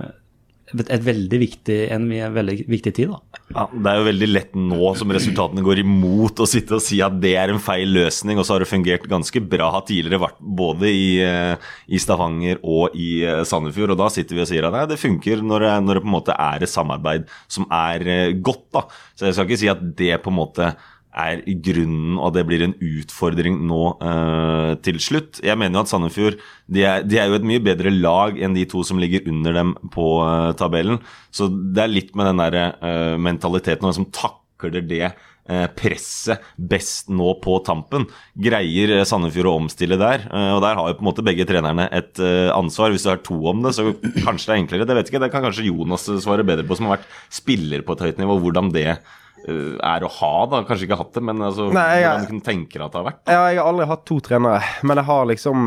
veldig 0.72 1.40
viktig, 1.40 1.78
en 1.92 2.08
veldig 2.34 2.66
viktig 2.70 2.94
tid. 2.96 3.10
da. 3.10 3.20
Ja, 3.56 3.68
Det 3.72 3.92
er 3.92 3.98
jo 3.98 4.06
veldig 4.06 4.30
lett 4.32 4.54
nå 4.56 4.96
som 4.96 5.12
resultatene 5.12 5.64
går 5.64 5.80
imot 5.80 6.40
å 6.40 6.48
sitte 6.48 6.76
og 6.76 6.82
si 6.82 7.02
at 7.02 7.20
det 7.20 7.36
er 7.36 7.50
en 7.50 7.60
feil 7.60 7.90
løsning, 7.92 8.38
og 8.40 8.46
så 8.46 8.54
har 8.54 8.60
det 8.60 8.70
fungert 8.70 9.08
ganske 9.08 9.42
bra 9.42 9.82
tidligere, 9.82 10.32
både 10.40 10.88
i, 10.88 11.20
eh, 11.22 11.56
i 11.88 11.98
Stavanger 11.98 12.60
og 12.64 12.96
i 12.96 13.24
eh, 13.24 13.44
Sandefjord. 13.44 13.92
Og 13.92 13.98
da 13.98 14.10
sitter 14.10 14.36
vi 14.36 14.42
og 14.42 14.48
sier 14.48 14.66
at 14.66 14.74
nei, 14.74 14.86
det 14.88 15.00
funker 15.00 15.42
når 15.42 15.60
det, 15.60 15.84
når 15.84 15.94
det 15.96 16.04
på 16.04 16.12
en 16.12 16.18
måte 16.20 16.38
er 16.38 16.64
et 16.64 16.70
samarbeid 16.70 17.28
som 17.48 17.68
er 17.70 18.08
eh, 18.08 18.34
godt. 18.34 18.72
da. 18.72 18.88
Så 19.16 19.28
jeg 19.28 19.34
skal 19.34 19.50
ikke 19.50 19.62
si 19.62 19.72
at 19.72 19.84
det 19.98 20.24
på 20.24 20.32
en 20.32 20.40
måte 20.40 20.76
er 21.12 21.42
grunnen, 21.64 22.16
og 22.22 22.34
det 22.36 22.46
blir 22.48 22.64
en 22.64 22.76
utfordring 22.76 23.60
nå 23.68 23.82
eh, 24.00 24.74
til 24.86 25.00
slutt. 25.04 25.42
Jeg 25.44 25.60
mener 25.60 25.80
jo 25.80 25.86
at 25.86 25.92
Sandefjord 25.92 26.38
de 26.72 26.86
er, 26.88 27.04
de 27.04 27.20
er, 27.20 27.28
jo 27.28 27.40
et 27.40 27.48
mye 27.48 27.64
bedre 27.64 27.92
lag 27.94 28.40
enn 28.40 28.56
de 28.56 28.64
to 28.70 28.84
som 28.88 29.02
ligger 29.02 29.28
under 29.32 29.58
dem 29.60 29.74
på 29.92 30.08
eh, 30.24 30.52
tabellen. 30.60 31.02
Så 31.36 31.50
det 31.52 31.84
er 31.84 31.92
litt 31.92 32.16
med 32.16 32.32
den 32.32 32.42
der 32.44 32.62
eh, 32.62 33.18
mentaliteten 33.20 33.90
og 33.90 34.00
som 34.00 34.10
takler 34.16 34.82
det 34.86 35.12
presset 35.76 36.46
best 36.56 37.10
nå 37.12 37.32
på 37.42 37.56
tampen. 37.66 38.06
Greier 38.40 39.02
Sandefjord 39.10 39.50
å 39.50 39.56
omstille 39.64 39.98
der? 40.00 40.28
Og 40.30 40.62
der 40.64 40.78
har 40.78 40.86
jo 40.88 40.96
på 41.00 41.02
en 41.02 41.08
måte 41.10 41.26
begge 41.26 41.48
trenerne 41.50 41.88
et 41.92 42.22
ansvar. 42.54 42.94
Hvis 42.94 43.04
du 43.04 43.10
har 43.10 43.24
to 43.26 43.40
om 43.50 43.66
det, 43.66 43.74
så 43.76 43.88
kanskje 44.22 44.46
det 44.46 44.54
er 44.54 44.62
enklere. 44.62 44.88
Det 44.88 45.00
vet 45.00 45.10
ikke, 45.10 45.24
det 45.26 45.32
kan 45.34 45.44
kanskje 45.44 45.66
Jonas 45.66 46.06
svare 46.24 46.46
bedre 46.48 46.64
på, 46.70 46.78
som 46.78 46.88
har 46.88 47.00
vært 47.00 47.10
spiller 47.34 47.84
på 47.84 47.98
et 47.98 48.06
høyt 48.06 48.22
nivå. 48.22 48.38
Hvordan 48.46 48.70
det 48.78 48.86
Eh, 48.94 49.20
er 49.48 50.06
å 50.06 50.10
ha, 50.20 50.32
da. 50.52 50.62
Kanskje 50.68 50.88
ikke 50.88 51.00
hatt 51.00 51.16
det, 51.18 51.24
men 51.26 51.42
altså, 51.46 51.70
Nei, 51.74 51.86
jeg, 52.02 52.08
hvordan 52.08 52.26
du 52.26 52.32
kunne 52.32 52.46
tenke 52.46 52.78
deg 52.78 52.86
at 52.86 52.94
det 52.94 53.00
har 53.00 53.08
vært? 53.08 53.22
Ja, 53.26 53.40
jeg 53.50 53.62
har 53.62 53.70
aldri 53.72 53.88
hatt 53.90 54.04
to 54.10 54.18
trenere, 54.26 54.60
men 54.88 55.02
jeg 55.02 55.08
har 55.08 55.30
liksom 55.32 55.64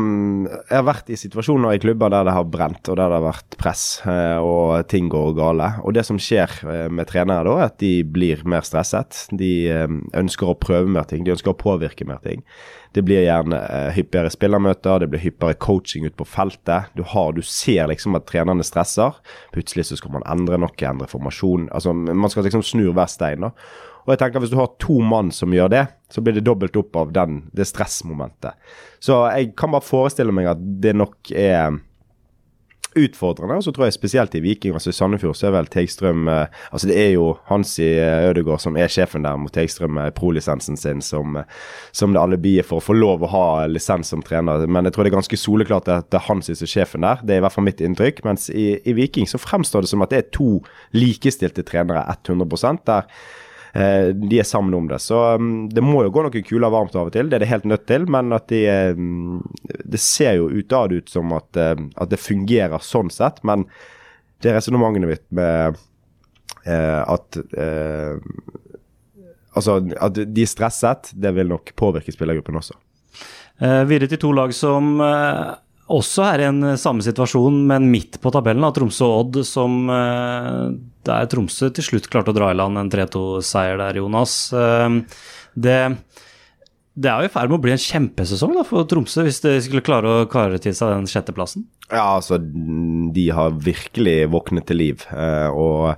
Jeg 0.47 0.75
har 0.77 0.87
vært 0.87 1.11
i 1.11 1.19
situasjoner 1.19 1.75
i 1.75 1.81
klubber 1.83 2.13
der 2.13 2.29
det 2.29 2.35
har 2.37 2.47
brent, 2.55 2.91
og 2.91 2.99
der 2.99 3.11
det 3.11 3.19
har 3.19 3.27
vært 3.27 3.57
press, 3.61 3.83
eh, 4.09 4.37
og 4.39 4.87
ting 4.91 5.09
går 5.11 5.35
gale. 5.37 5.71
Og 5.83 5.95
det 5.97 6.05
som 6.07 6.19
skjer 6.21 6.55
eh, 6.63 6.87
med 6.91 7.09
trenere 7.11 7.47
da, 7.49 7.57
er 7.59 7.73
at 7.73 7.77
de 7.83 7.93
blir 8.07 8.45
mer 8.47 8.65
stresset. 8.67 9.25
De 9.35 9.51
ønsker 10.15 10.51
å 10.51 10.57
prøve 10.59 10.89
mer 10.91 11.07
ting, 11.09 11.25
de 11.25 11.35
ønsker 11.35 11.53
å 11.53 11.59
påvirke 11.59 12.07
mer 12.07 12.21
ting. 12.23 12.43
Det 12.95 13.03
blir 13.03 13.25
gjerne 13.25 13.57
eh, 13.59 13.89
hyppigere 13.97 14.31
spillermøter, 14.31 15.01
det 15.03 15.09
blir 15.11 15.19
hyppigere 15.19 15.57
coaching 15.59 16.05
ut 16.07 16.15
på 16.15 16.27
feltet. 16.27 16.93
Du, 16.95 17.03
har, 17.11 17.33
du 17.35 17.41
ser 17.43 17.89
liksom 17.91 18.15
at 18.15 18.27
trenerne 18.29 18.63
stresser. 18.63 19.17
Plutselig 19.51 19.89
så 19.89 19.99
skal 19.99 20.15
man 20.15 20.23
endre 20.31 20.61
noe, 20.63 20.71
endre 20.87 21.09
formasjon. 21.11 21.67
Altså, 21.75 21.91
man 21.91 22.31
skal 22.31 22.47
liksom 22.47 22.63
snu 22.63 22.87
hver 22.95 23.11
stein. 23.11 23.43
da. 23.43 23.51
Og 24.05 24.13
jeg 24.13 24.21
tenker 24.21 24.43
Hvis 24.43 24.53
du 24.53 24.59
har 24.59 24.71
to 24.79 24.99
mann 25.01 25.31
som 25.33 25.53
gjør 25.53 25.71
det, 25.73 25.83
så 26.13 26.21
blir 26.21 26.37
det 26.37 26.45
dobbelt 26.45 26.77
opp 26.79 26.95
av 26.95 27.11
den, 27.11 27.41
det 27.57 27.67
stressmomentet. 27.67 28.55
Så 29.03 29.25
jeg 29.33 29.55
kan 29.57 29.73
bare 29.73 29.85
forestille 29.85 30.31
meg 30.35 30.53
at 30.53 30.61
det 30.61 30.93
nok 30.95 31.33
er 31.33 31.81
utfordrende. 32.95 33.57
Og 33.59 33.65
så 33.65 33.73
tror 33.75 33.87
jeg 33.87 33.95
spesielt 33.95 34.35
i 34.35 34.41
Viking, 34.43 34.75
altså 34.75 34.91
i 34.91 34.95
Sandefjord, 34.95 35.35
så 35.37 35.49
er 35.49 35.55
vel 35.57 35.69
Teigstrøm 35.71 36.29
eh, 36.31 36.61
Altså 36.71 36.89
det 36.89 36.97
er 36.99 37.11
jo 37.15 37.27
Hansi 37.49 37.85
eh, 37.99 38.29
Ødegaard 38.29 38.63
som 38.63 38.77
er 38.79 38.91
sjefen 38.91 39.25
der, 39.27 39.37
mot 39.39 39.53
Teigstrøm 39.53 39.95
med 39.97 40.15
prolisensen 40.17 40.79
sin 40.79 41.01
som, 41.05 41.37
eh, 41.41 41.47
som 41.95 42.15
det 42.15 42.21
alibiet 42.21 42.67
for 42.67 42.81
å 42.81 42.85
få 42.85 42.97
lov 42.97 43.23
å 43.25 43.31
ha 43.31 43.45
lisens 43.69 44.13
som 44.13 44.23
trener. 44.25 44.67
Men 44.67 44.87
jeg 44.87 44.95
tror 44.95 45.05
det 45.05 45.13
er 45.13 45.19
ganske 45.19 45.39
soleklart 45.39 45.91
at 45.91 46.11
det 46.11 46.19
er 46.21 46.27
Hansi 46.29 46.55
som 46.55 46.67
er 46.67 46.73
sjefen 46.75 47.07
der. 47.07 47.23
Det 47.23 47.35
er 47.35 47.43
i 47.43 47.45
hvert 47.45 47.57
fall 47.57 47.67
mitt 47.67 47.83
inntrykk. 47.83 48.23
Mens 48.27 48.49
i, 48.49 48.67
i 48.83 48.97
Viking 48.97 49.29
så 49.29 49.41
fremstår 49.41 49.85
det 49.85 49.93
som 49.93 50.05
at 50.05 50.13
det 50.13 50.21
er 50.21 50.29
to 50.35 50.51
likestilte 50.95 51.65
trenere 51.67 52.05
100 52.15 52.79
der 52.85 53.09
Eh, 53.09 53.44
de 53.75 54.37
er 54.39 54.47
sammen 54.47 54.73
om 54.73 54.85
det. 54.87 55.01
Så 55.03 55.17
um, 55.35 55.67
det 55.67 55.83
må 55.83 56.05
jo 56.05 56.11
gå 56.13 56.23
noen 56.23 56.45
kuler 56.47 56.71
varmt 56.71 56.95
av 56.95 57.09
og 57.09 57.15
til, 57.15 57.27
det 57.27 57.39
er 57.39 57.43
det 57.43 57.49
helt 57.51 57.67
nødt 57.67 57.83
til. 57.89 58.05
Men 58.11 58.31
at 58.35 58.47
de 58.51 58.61
um, 58.95 59.41
Det 59.83 59.99
ser 59.99 60.37
jo 60.39 60.47
utad 60.47 60.95
ut 60.95 61.11
som 61.11 61.33
at, 61.35 61.49
uh, 61.59 61.75
at, 61.75 62.11
det 62.11 62.21
fungerer 62.21 62.79
sånn 62.83 63.11
sett. 63.11 63.41
Men 63.43 63.67
det 64.43 64.55
resonnementet 64.55 65.09
mitt 65.09 65.27
med 65.35 65.81
at 66.65 67.37
Altså, 69.55 69.75
at 70.01 70.17
de 70.17 70.41
er 70.43 70.49
stresset, 70.49 71.11
det 71.13 71.29
vil 71.37 71.47
nok 71.47 71.69
påvirke 71.77 72.11
spillergruppen 72.11 72.57
også. 72.57 72.73
Videre 73.87 74.09
til 74.11 74.19
to 74.19 74.31
lag 74.35 74.51
som 74.57 74.97
også 75.91 76.25
er 76.25 76.41
i 76.41 76.47
en 76.49 76.75
samme 76.81 77.05
situasjon, 77.05 77.61
men 77.69 77.89
midt 77.91 78.17
på 78.21 78.31
tabellen. 78.33 78.65
av 78.65 78.73
Tromsø 78.73 79.05
og 79.05 79.17
Odd, 79.19 79.41
som 79.45 79.89
uh, 79.91 80.73
der 81.05 81.27
Tromsø 81.29 81.69
til 81.73 81.85
slutt 81.85 82.09
klarte 82.11 82.33
å 82.33 82.37
dra 82.37 82.51
i 82.51 82.57
land 82.57 82.79
en 82.81 82.91
3-2-seier 82.91 83.77
der, 83.81 83.99
Jonas. 84.01 84.35
Ehm, 84.57 85.03
det, 85.53 85.77
det 86.97 87.11
er 87.11 87.21
jo 87.21 87.29
i 87.29 87.33
ferd 87.33 87.51
med 87.51 87.59
å 87.59 87.65
bli 87.67 87.75
en 87.75 87.83
kjempesesong 87.85 88.55
da, 88.57 88.65
for 88.67 88.87
Tromsø, 88.89 89.27
hvis 89.27 89.43
de 89.45 89.53
skulle 89.65 89.85
klare 89.85 90.09
å 90.23 90.29
kare 90.31 90.57
til 90.63 90.73
seg 90.77 90.95
den 90.95 91.09
sjetteplassen? 91.11 91.67
Ja, 91.91 92.15
altså, 92.15 92.39
de 92.39 93.27
har 93.37 93.59
virkelig 93.61 94.23
våknet 94.33 94.65
til 94.71 94.81
liv. 94.81 95.05
Eh, 95.13 95.53
og 95.53 95.93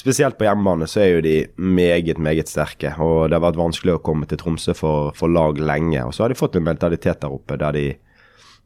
spesielt 0.00 0.38
på 0.40 0.48
hjemmebane 0.48 0.88
så 0.90 1.04
er 1.04 1.10
jo 1.12 1.24
de 1.24 1.36
meget, 1.54 2.18
meget 2.18 2.50
sterke. 2.50 2.96
Og 2.98 3.28
det 3.28 3.38
har 3.38 3.46
vært 3.46 3.60
vanskelig 3.60 3.94
å 3.94 4.02
komme 4.02 4.26
til 4.26 4.40
Tromsø 4.42 4.74
for, 4.74 5.14
for 5.14 5.30
lag 5.30 5.60
lenge. 5.62 6.02
Og 6.02 6.16
så 6.16 6.26
har 6.26 6.34
de 6.34 6.40
fått 6.40 6.58
en 6.58 6.66
mentalitet 6.66 7.22
der 7.22 7.36
oppe 7.36 7.60
der 7.60 7.78
de, 7.78 7.86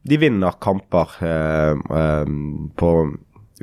de 0.04 0.20
vinner 0.20 0.58
kamper 0.60 1.16
eh, 1.24 1.72
eh, 2.00 2.34
på 2.76 2.90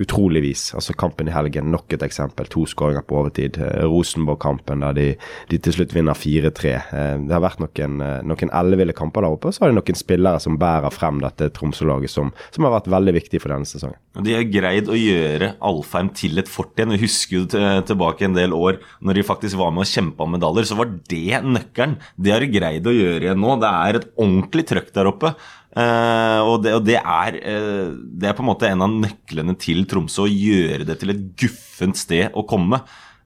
utrolig 0.01 0.39
vis. 0.41 0.69
Altså 0.73 0.95
Kampen 0.97 1.27
i 1.27 1.33
helgen, 1.35 1.67
nok 1.69 1.91
et 1.93 2.03
eksempel. 2.05 2.47
To 2.49 2.63
skåringer 2.69 3.03
på 3.05 3.17
overtid. 3.19 3.59
Eh, 3.61 3.83
Rosenborg-kampen 3.85 4.85
der 4.85 4.95
de, 4.97 5.07
de, 5.51 5.59
til 5.61 5.75
slutt 5.75 5.93
vinner 5.93 6.17
4-3. 6.17 6.71
Eh, 6.71 7.11
det 7.27 7.35
har 7.35 7.43
vært 7.43 7.61
noen, 7.61 7.99
noen 8.25 8.53
elleville 8.57 8.95
kamper 8.97 9.25
der 9.25 9.35
oppe. 9.35 9.51
Og 9.51 9.57
så 9.57 9.65
har 9.65 9.73
de 9.73 9.77
noen 9.77 9.99
spillere 9.99 10.41
som 10.41 10.57
bærer 10.61 10.95
frem 10.95 11.21
dette 11.21 11.51
Tromsø-laget, 11.57 12.13
som, 12.13 12.31
som, 12.49 12.65
har 12.65 12.77
vært 12.79 12.89
veldig 12.95 13.15
viktig 13.19 13.43
for 13.43 13.53
denne 13.53 13.69
sesongen. 13.69 13.99
De 14.25 14.33
har 14.35 14.47
greid 14.49 14.89
å 14.91 14.97
gjøre 14.97 15.53
Alfheim 15.69 16.09
til 16.17 16.41
et 16.41 16.49
fort 16.49 16.73
igjen. 16.79 16.95
Vi 16.95 17.03
husker 17.05 17.37
jo 17.37 17.45
tilbake 17.87 18.25
en 18.27 18.37
del 18.37 18.55
år 18.55 18.81
når 19.05 19.19
de 19.19 19.27
faktisk 19.27 19.59
var 19.61 19.75
med 19.75 19.85
og 19.85 19.91
kjempa 19.91 20.25
om 20.25 20.37
medaljer. 20.39 20.71
Så 20.71 20.79
var 20.79 20.89
det 21.11 21.43
nøkkelen. 21.45 21.99
Det 22.17 22.33
har 22.33 22.43
de 22.43 22.51
greid 22.55 22.87
å 22.87 22.95
gjøre 22.95 23.27
igjen 23.27 23.43
nå. 23.43 23.57
Det 23.61 23.71
er 23.71 23.99
et 23.99 24.13
ordentlig 24.15 24.67
trøkk 24.71 24.93
der 24.95 25.11
oppe. 25.11 25.35
Uh, 25.71 26.41
og, 26.43 26.57
det, 26.65 26.73
og 26.75 26.83
det, 26.83 26.97
er, 26.99 27.37
uh, 27.39 27.93
det, 27.95 28.27
er, 28.27 28.35
på 28.35 28.43
en 28.43 28.49
måte 28.49 28.67
en 28.67 28.83
av 28.83 28.91
nøklene 28.91 29.55
til 29.59 29.85
Tromsø, 29.87 30.25
å 30.25 30.31
gjøre 30.31 30.83
det 30.87 30.97
til 30.99 31.13
et 31.13 31.23
guffent 31.39 31.99
sted 31.99 32.35
å 32.35 32.43
komme. 32.47 32.81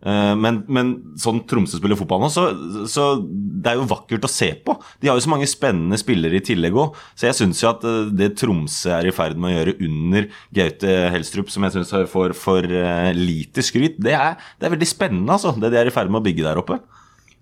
Uh, 0.05 0.35
men, 0.37 0.59
men, 0.69 0.91
sånn 1.17 1.41
Tromsø 1.49 1.79
spiller 1.79 1.97
fotball 1.97 2.21
nå, 2.21 2.29
så, 2.29 2.43
så, 2.91 3.07
det 3.25 3.71
er 3.71 3.79
jo 3.79 3.87
vakkert 3.89 4.27
å 4.27 4.29
se 4.29 4.51
på. 4.61 4.75
De 5.01 5.09
har 5.09 5.17
jo 5.17 5.25
så 5.25 5.31
mange 5.33 5.49
spennende 5.49 5.97
spillere 5.97 6.37
i 6.37 6.43
tillegg 6.45 6.77
òg. 6.83 6.99
Så 7.17 7.31
jeg 7.31 7.39
syns 7.39 7.63
jo 7.63 7.71
at 7.71 7.87
det 8.13 8.35
Tromsø 8.37 8.93
er 8.99 9.09
i 9.09 9.15
ferd 9.15 9.41
med 9.41 9.49
å 9.49 9.55
gjøre 9.55 9.75
under 9.89 10.29
Gaute 10.59 10.95
Helstrup, 11.15 11.49
som 11.49 11.65
jeg 11.65 11.79
syns 11.79 11.95
får 12.11 12.37
for 12.37 12.77
lite 13.17 13.65
skryt, 13.65 13.97
det 13.97 14.13
er, 14.19 14.37
det 14.61 14.69
er 14.69 14.77
veldig 14.77 14.91
spennende, 14.91 15.33
altså. 15.33 15.57
Det 15.57 15.73
de 15.73 15.81
er 15.81 15.89
i 15.89 15.97
ferd 15.97 16.13
med 16.13 16.21
å 16.21 16.27
bygge 16.29 16.45
der 16.45 16.61
oppe. 16.61 16.77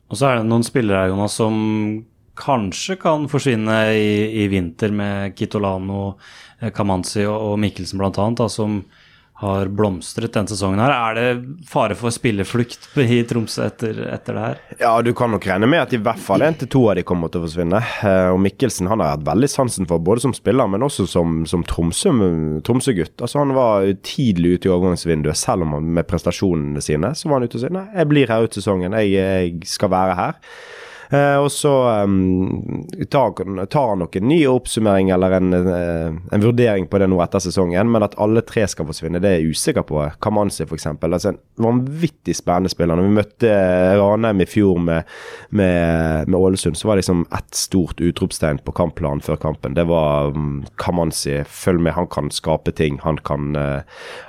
Og 0.07 0.15
så 0.15 0.29
er 0.29 0.39
det 0.39 0.47
noen 0.47 0.63
spillere 0.63 1.03
her, 1.03 1.11
Jonas, 1.11 1.35
som 1.35 1.59
kanskje 2.39 2.97
kan 3.01 3.29
forsvinne 3.31 3.77
i, 3.93 4.43
i 4.43 4.47
vinter 4.51 4.91
med 4.91 5.37
Kitolano, 5.37 6.13
eh, 6.59 6.73
Kamanzi 6.73 7.25
og, 7.27 7.53
og 7.53 7.57
Mikkelsen 7.61 8.01
bl.a., 8.01 8.49
som 8.49 8.81
har 9.43 9.67
blomstret 9.67 10.33
denne 10.33 10.47
sesongen. 10.47 10.79
her. 10.79 10.93
Er 10.93 11.17
det 11.17 11.65
fare 11.67 11.97
for 11.99 12.13
spilleflukt 12.13 12.85
i 13.01 13.23
Tromsø 13.27 13.65
etter, 13.65 13.97
etter, 14.13 14.37
det 14.37 14.43
her? 14.43 14.61
Ja, 14.79 14.93
du 15.03 15.11
kan 15.17 15.33
nok 15.33 15.47
regne 15.49 15.67
med 15.67 15.81
at 15.83 15.95
i 15.95 15.99
hvert 15.99 16.21
fall 16.21 16.45
én 16.45 16.55
til 16.59 16.69
to 16.71 16.85
av 16.91 16.95
de 16.99 17.03
kommer 17.07 17.31
til 17.31 17.41
å 17.41 17.47
forsvinne. 17.47 17.81
Eh, 18.07 18.29
og 18.31 18.39
Mikkelsen 18.45 18.87
han 18.91 19.03
har 19.03 19.17
hatt 19.17 19.25
veldig 19.27 19.49
sansen 19.51 19.89
for 19.89 20.03
både 20.03 20.23
som 20.23 20.35
spiller, 20.37 20.69
men 20.69 20.85
også 20.85 21.07
som, 21.09 21.41
som 21.49 21.65
Tromsø-gutt. 21.67 22.63
Tromsø 22.63 22.93
altså 23.25 23.41
Han 23.41 23.55
var 23.57 23.89
tidlig 24.05 24.57
ute 24.57 24.69
i 24.69 24.73
overgangsvinduet, 24.73 25.39
selv 25.39 25.67
om 25.67 25.75
han 25.79 25.91
med 25.97 26.07
prestasjonene 26.07 26.83
sine 26.83 27.11
så 27.17 27.29
var 27.29 27.41
han 27.41 27.49
ute 27.49 27.59
og 27.59 27.65
sa 27.65 27.73
nei, 27.73 27.87
jeg 27.97 28.09
blir 28.13 28.31
her 28.31 28.45
ut 28.45 28.55
sesongen, 28.55 28.95
jeg, 29.01 29.11
jeg 29.17 29.73
skal 29.75 29.91
være 29.91 30.15
her. 30.19 30.39
Eh, 31.13 31.37
og 31.37 31.51
så 31.51 31.71
um, 32.03 32.85
tar, 33.09 33.65
tar, 33.65 33.95
nok 33.95 34.15
en 34.15 34.27
ny 34.27 34.39
oppsummering 34.49 35.11
eller 35.13 35.35
en, 35.37 35.53
uh, 35.53 36.15
en, 36.33 36.41
vurdering 36.41 36.87
på 36.89 36.97
det 36.97 37.09
nå 37.11 37.19
etter 37.21 37.43
sesongen, 37.43 37.91
men 37.93 38.05
at 38.05 38.15
alle 38.21 38.41
tre 38.47 38.63
skal 38.69 38.87
forsvinne, 38.89 39.21
det 39.21 39.29
er 39.29 39.35
jeg 39.37 39.53
usikker 39.53 39.85
på. 39.85 39.99
Kamanzi 40.23 40.65
f.eks. 40.65 40.87
Altså, 40.95 41.35
en 41.35 41.37
vanvittig 41.61 42.33
spennende 42.39 42.71
spiller. 42.73 42.97
Når 42.97 43.05
vi 43.05 43.17
møtte 43.19 43.51
Ranheim 43.99 44.41
i 44.41 44.47
fjor 44.49 44.79
med, 44.81 45.11
med, 45.51 46.31
med, 46.31 46.39
Ålesund, 46.39 46.79
så 46.79 46.89
var 46.89 46.97
det 46.97 47.03
liksom 47.03 47.27
ett 47.29 47.61
stort 47.61 48.01
utropstegn 48.01 48.63
på 48.65 48.73
kampplanen 48.73 49.21
før 49.21 49.37
kampen. 49.43 49.77
Det 49.77 49.85
var 49.91 50.33
um, 50.33 50.63
Kamanzi. 50.81 51.43
Følg 51.45 51.83
med, 51.83 51.93
han 51.93 52.09
kan 52.09 52.33
skape 52.33 52.73
ting. 52.73 52.97
Han 53.05 53.21
kan, 53.21 53.53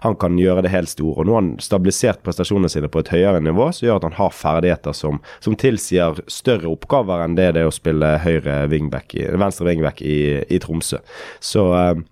han 0.05 0.21
kan 0.21 0.37
gjøre 0.39 0.67
det 0.67 0.75
helt 0.75 0.93
store. 0.93 1.23
Og 1.23 1.31
nå 1.31 1.39
har 1.39 1.43
han 1.47 1.51
stabilisert 1.65 2.21
prestasjonene 2.27 2.69
sine 2.69 2.93
på 2.93 3.01
et 3.01 3.15
høyere 3.15 3.41
nivå, 3.41 3.71
som 3.73 3.89
gjør 3.89 4.03
at 4.03 4.09
han 4.11 4.19
har 4.21 4.37
ferdigheter 4.37 4.97
som, 4.97 5.23
som 5.41 5.57
tilsier 5.57 6.21
større 6.29 6.74
oppgaver 6.75 7.25
enn 7.25 7.37
det 7.39 7.53
det 7.57 7.63
er 7.65 7.71
å 7.71 7.75
spille 7.75 8.17
høyre 8.25 8.65
wingback 8.73 9.15
venstre 9.41 9.69
wingback 9.69 10.03
i, 10.03 10.19
i 10.51 10.61
Tromsø. 10.63 11.01
Så 11.43 11.65
eh, 11.79 12.03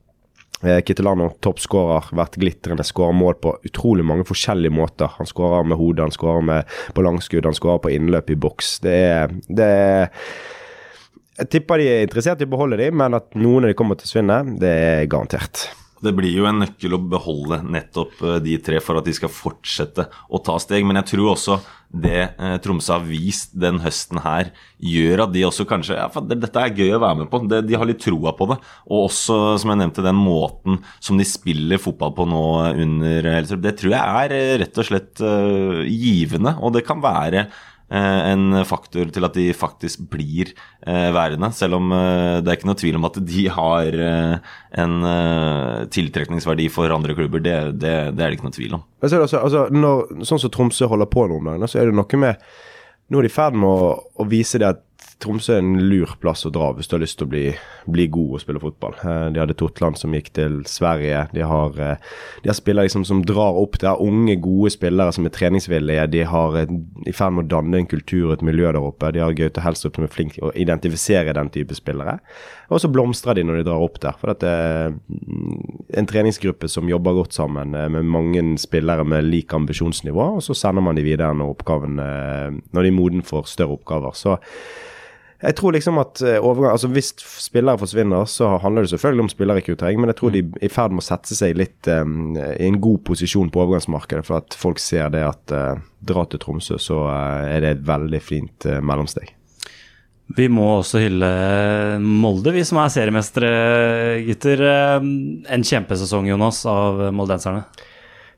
eh 0.63 0.81
Kittelano, 0.87 1.33
toppskårer, 1.43 2.13
vært 2.15 2.39
glitrende, 2.39 2.87
skårer 2.87 3.19
mål 3.19 3.39
på 3.43 3.57
utrolig 3.69 4.07
mange 4.07 4.27
forskjellige 4.29 4.75
måter. 4.75 5.11
Han 5.19 5.29
skårer 5.29 5.67
med 5.67 5.81
hodet, 5.81 6.07
han 6.07 6.15
skårer 6.15 6.81
på 6.95 7.07
langskudd, 7.07 7.49
han 7.49 7.59
skårer 7.59 7.83
på 7.83 7.95
innløp 7.97 8.31
i 8.31 8.39
boks. 8.47 8.79
Det 8.87 8.97
er, 9.11 9.37
det 9.49 9.69
er 9.69 10.11
Jeg 11.41 11.49
tipper 11.51 11.81
de 11.81 11.87
er 11.89 12.03
interessert 12.05 12.43
i 12.43 12.47
å 12.47 12.55
beholde 12.55 12.79
dem, 12.79 12.99
men 13.01 13.17
at 13.19 13.33
noen 13.35 13.65
av 13.65 13.73
de 13.73 13.79
kommer 13.79 13.99
til 13.99 14.07
å 14.11 14.15
svinne, 14.17 14.43
det 14.61 14.75
er 14.87 15.07
garantert. 15.11 15.71
Det 16.03 16.13
blir 16.17 16.35
jo 16.35 16.49
en 16.49 16.59
nøkkel 16.63 16.97
å 16.97 17.03
beholde 17.13 17.61
nettopp 17.63 18.19
eh, 18.27 18.41
de 18.43 18.57
tre 18.65 18.81
for 18.83 18.99
at 18.99 19.07
de 19.07 19.15
skal 19.15 19.31
fortsette 19.33 20.09
å 20.29 20.41
ta 20.43 20.59
steg. 20.63 20.87
Men 20.87 20.99
jeg 21.01 21.13
tror 21.13 21.33
også 21.35 21.59
det 21.93 22.21
eh, 22.25 22.57
Tromsø 22.65 22.97
har 22.97 23.07
vist 23.07 23.55
den 23.55 23.79
høsten 23.85 24.23
her, 24.25 24.51
gjør 24.83 25.27
at 25.27 25.35
de 25.35 25.45
også 25.47 25.67
kanskje 25.69 25.99
ja, 25.99 26.09
for 26.13 26.27
Dette 26.27 26.51
er 26.59 26.75
gøy 26.75 26.97
å 26.97 27.03
være 27.03 27.23
med 27.23 27.31
på. 27.33 27.43
De 27.53 27.79
har 27.79 27.89
litt 27.89 28.03
troa 28.03 28.35
på 28.39 28.49
det. 28.51 28.59
Og 28.89 29.07
også, 29.07 29.39
som 29.63 29.73
jeg 29.73 29.83
nevnte, 29.83 30.07
den 30.07 30.19
måten 30.19 30.81
som 30.99 31.21
de 31.21 31.29
spiller 31.29 31.83
fotball 31.83 32.17
på 32.17 32.27
nå 32.31 32.45
under 32.83 33.31
Det 33.53 33.77
tror 33.79 33.95
jeg 33.95 34.25
er 34.25 34.37
eh, 34.39 34.55
rett 34.65 34.83
og 34.83 34.89
slett 34.89 35.23
givende. 35.23 36.57
Og 36.63 36.75
det 36.75 36.87
kan 36.89 37.03
være 37.05 37.47
en 38.01 38.63
faktor 38.69 39.11
til 39.13 39.27
at 39.27 39.37
de 39.37 39.47
faktisk 39.57 40.05
blir 40.13 40.53
eh, 40.87 41.11
værende. 41.15 41.51
Selv 41.57 41.77
om 41.81 41.93
eh, 41.93 42.41
det 42.41 42.49
er 42.49 42.59
ikke 42.59 42.71
noe 42.71 42.81
tvil 42.81 42.99
om 43.01 43.09
at 43.09 43.19
de 43.29 43.47
har 43.53 43.99
en 44.83 44.95
tiltrekningsverdi 45.93 46.69
for 46.73 46.93
andre 46.95 47.17
klubber. 47.19 47.43
Det, 47.45 47.57
det, 47.83 47.95
det 48.17 48.25
er 48.25 48.33
det 48.33 48.39
ikke 48.39 48.49
noe 48.49 48.57
tvil 48.57 48.79
om. 48.79 48.85
Altså, 49.03 49.25
altså, 49.27 49.67
når, 49.75 50.25
sånn 50.29 50.41
som 50.41 50.53
Tromsø 50.53 50.89
holder 50.91 51.11
på 51.13 51.27
nå 51.29 51.41
om 51.41 51.51
dagen, 51.53 51.69
så 51.69 51.83
er 51.83 51.91
det 51.91 51.99
noe 51.99 52.23
med 52.23 52.53
Nå 53.13 53.19
er 53.19 53.27
de 53.27 53.29
i 53.29 53.33
ferd 53.35 53.57
med 53.59 53.69
å, 53.69 53.89
å 54.23 54.25
vise 54.25 54.57
det 54.63 54.71
at 54.73 54.81
Tromsø 55.23 55.55
er 55.55 55.63
en 55.63 55.77
lur 55.87 56.11
plass 56.23 56.43
å 56.49 56.51
dra 56.53 56.73
hvis 56.75 56.89
du 56.91 56.97
har 56.97 57.03
lyst 57.05 57.19
til 57.21 57.29
å 57.29 57.31
bli, 57.31 57.45
bli 57.95 58.07
god 58.11 58.37
og 58.37 58.43
spille 58.43 58.63
fotball. 58.63 58.97
Eh, 58.99 59.27
de 59.35 59.41
hadde 59.43 59.57
Totland 59.59 59.99
som 60.01 60.15
gikk 60.17 60.33
til 60.35 60.57
Sverige. 60.69 61.29
De 61.35 61.45
har, 61.47 61.79
eh, 61.79 62.11
de 62.43 62.51
har 62.51 62.59
spillere 62.59 62.89
liksom 62.89 63.07
som 63.07 63.23
drar 63.27 63.59
opp 63.61 63.79
der. 63.83 64.03
Unge, 64.03 64.35
gode 64.43 64.73
spillere 64.75 65.15
som 65.15 65.29
er 65.29 65.35
treningsvillige. 65.35 66.09
De 66.11 66.25
har 66.27 66.59
i 66.63 67.15
ferd 67.15 67.37
med 67.37 67.47
å 67.47 67.53
danne 67.55 67.79
en 67.79 67.87
kultur 67.87 68.31
og 68.31 68.35
et 68.39 68.47
miljø 68.51 68.73
der 68.73 68.83
oppe. 68.83 69.13
De 69.15 69.23
har 69.23 69.39
Gaute 69.39 69.63
Helstrup 69.63 69.97
som 69.97 70.09
er 70.09 70.13
flink 70.13 70.35
til 70.35 70.49
å 70.49 70.53
identifisere 70.59 71.37
den 71.39 71.51
type 71.55 71.79
spillere. 71.79 72.19
Og 72.73 72.81
så 72.83 72.91
blomstrer 72.91 73.39
de 73.39 73.47
når 73.47 73.61
de 73.61 73.67
drar 73.71 73.83
opp 73.85 74.01
der. 74.03 74.19
For 74.19 74.33
dette 74.33 74.49
er 74.49 74.95
en 75.99 76.09
treningsgruppe 76.09 76.69
som 76.69 76.89
jobber 76.91 77.15
godt 77.21 77.37
sammen 77.37 77.77
eh, 77.79 77.89
med 77.93 78.09
mange 78.11 78.45
spillere 78.59 79.05
med 79.07 79.29
lik 79.29 79.55
ambisjonsnivå. 79.55 80.33
Og 80.39 80.43
så 80.43 80.57
sender 80.57 80.83
man 80.83 80.99
de 80.99 81.07
videre 81.07 81.35
når, 81.37 81.63
når 81.63 82.83
de 82.83 82.89
er 82.91 82.97
moden 82.97 83.23
for 83.23 83.47
større 83.47 83.79
oppgaver. 83.79 84.17
Så 84.19 84.41
jeg 85.43 85.57
tror 85.59 85.75
liksom 85.75 85.99
at 85.99 86.23
eh, 86.23 86.39
overgang, 86.39 86.77
altså 86.77 86.91
Hvis 86.93 87.13
spillere 87.19 87.81
forsvinner, 87.81 88.25
så 88.31 88.55
handler 88.63 88.85
det 88.85 88.93
selvfølgelig 88.93 89.27
om 89.27 89.33
spillerrekruttering, 89.33 90.01
men 90.01 90.13
jeg 90.13 90.19
tror 90.21 90.35
de 90.35 90.43
er 90.45 90.67
i 90.67 90.71
ferd 90.71 90.95
med 90.95 91.03
å 91.03 91.07
sette 91.09 91.35
seg 91.35 91.59
litt 91.59 91.91
um, 91.91 92.37
i 92.39 92.69
en 92.69 92.81
god 92.83 93.03
posisjon 93.09 93.51
på 93.51 93.65
overgangsmarkedet, 93.65 94.27
for 94.29 94.39
at 94.39 94.55
folk 94.59 94.83
ser 94.83 95.11
det 95.15 95.25
at 95.27 95.55
uh, 95.55 95.83
dra 96.07 96.25
til 96.31 96.43
Tromsø, 96.43 96.79
så 96.79 97.05
uh, 97.11 97.43
er 97.51 97.65
det 97.65 97.73
et 97.75 97.87
veldig 97.89 98.23
fint 98.23 98.69
uh, 98.71 98.79
mellomsteg. 98.79 99.35
Vi 100.33 100.47
må 100.49 100.65
også 100.79 101.03
hylle 101.03 101.29
Molde, 102.01 102.55
vi 102.55 102.63
som 102.65 102.79
er 102.81 102.93
seriemestere, 102.95 103.49
gutter. 104.25 104.63
En 105.03 105.67
kjempesesong, 105.67 106.31
Jonas, 106.31 106.63
av 106.71 107.03
moldenserne 107.13 107.67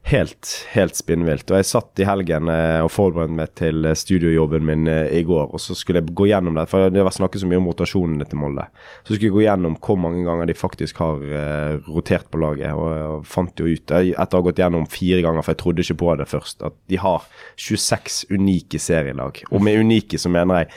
helt, 0.04 0.48
helt 0.74 0.96
spinnvilt. 0.98 1.48
Og 1.48 1.58
jeg 1.58 1.68
satt 1.68 2.00
i 2.02 2.06
helgen 2.06 2.50
eh, 2.52 2.80
og 2.84 2.90
forberedte 2.92 3.36
meg 3.38 3.54
til 3.56 3.86
eh, 3.88 3.96
studiojobben 3.96 4.66
min 4.68 4.88
eh, 4.90 5.08
i 5.16 5.22
går, 5.24 5.54
og 5.56 5.62
så 5.62 5.76
skulle 5.76 6.02
jeg 6.02 6.12
gå 6.16 6.28
gjennom 6.28 6.58
det, 6.58 6.66
for 6.68 6.92
det 6.92 7.04
var 7.06 7.14
snakket 7.16 7.40
så 7.40 7.48
mye 7.48 7.60
om 7.62 7.70
rotasjonene 7.70 8.26
til 8.28 8.40
Molde. 8.42 8.66
Så 9.00 9.14
skulle 9.14 9.30
jeg 9.30 9.36
gå 9.38 9.44
gjennom 9.46 9.78
hvor 9.80 10.00
mange 10.00 10.24
ganger 10.26 10.50
de 10.50 10.56
faktisk 10.58 11.00
har 11.00 11.24
rotert 11.88 12.28
på 12.32 12.40
laget, 12.42 12.76
og, 12.76 13.24
fant 13.28 13.60
jo 13.60 13.70
ut, 13.70 13.94
etter 13.94 14.36
å 14.36 14.42
ha 14.42 14.46
gått 14.48 14.60
gjennom 14.60 14.84
fire 14.90 15.22
ganger, 15.24 15.44
for 15.44 15.54
jeg 15.54 15.62
trodde 15.62 15.86
ikke 15.86 16.00
på 16.04 16.18
det 16.20 16.28
først, 16.28 16.60
at 16.68 16.76
de 16.92 17.00
har 17.00 17.24
26 17.56 18.20
unike 18.34 18.80
serielag. 18.82 19.40
Og 19.50 19.64
med 19.64 19.80
unike 19.80 20.20
så 20.20 20.32
mener 20.32 20.64
jeg 20.64 20.74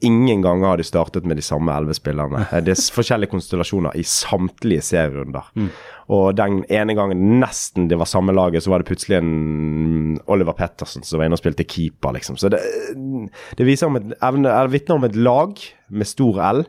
Ingen 0.00 0.42
ganger 0.44 0.68
har 0.68 0.78
de 0.78 0.86
startet 0.86 1.24
med 1.26 1.38
de 1.40 1.42
samme 1.42 1.72
elleve 1.74 1.96
spillerne. 1.96 2.44
Det 2.64 2.74
er 2.74 2.82
forskjellige 2.94 3.32
konstellasjoner 3.32 3.96
i 3.98 4.04
samtlige 4.06 4.84
serierunder. 4.86 5.48
Mm. 5.58 5.70
Og 6.14 6.36
den 6.38 6.60
ene 6.72 6.94
gangen 6.96 7.24
nesten 7.42 7.88
det 7.90 7.98
var 8.00 8.08
samme 8.08 8.32
laget, 8.32 8.64
så 8.64 8.72
var 8.72 8.80
det 8.80 8.88
plutselig 8.88 9.18
en 9.18 10.20
Oliver 10.30 10.56
Pettersen 10.56 11.04
som 11.04 11.20
var 11.20 11.28
inne 11.28 11.36
og 11.36 11.42
spilte 11.42 11.66
keeper, 11.68 12.14
liksom. 12.16 12.38
Så 12.40 12.50
det, 12.52 12.62
det 13.58 13.66
viser 13.68 13.90
om 13.90 13.98
et 14.00 14.14
evne, 14.24 14.54
vitner 14.72 15.00
om 15.00 15.08
et 15.08 15.18
lag 15.18 15.58
med 15.88 16.08
stor 16.08 16.40
L. 16.52 16.62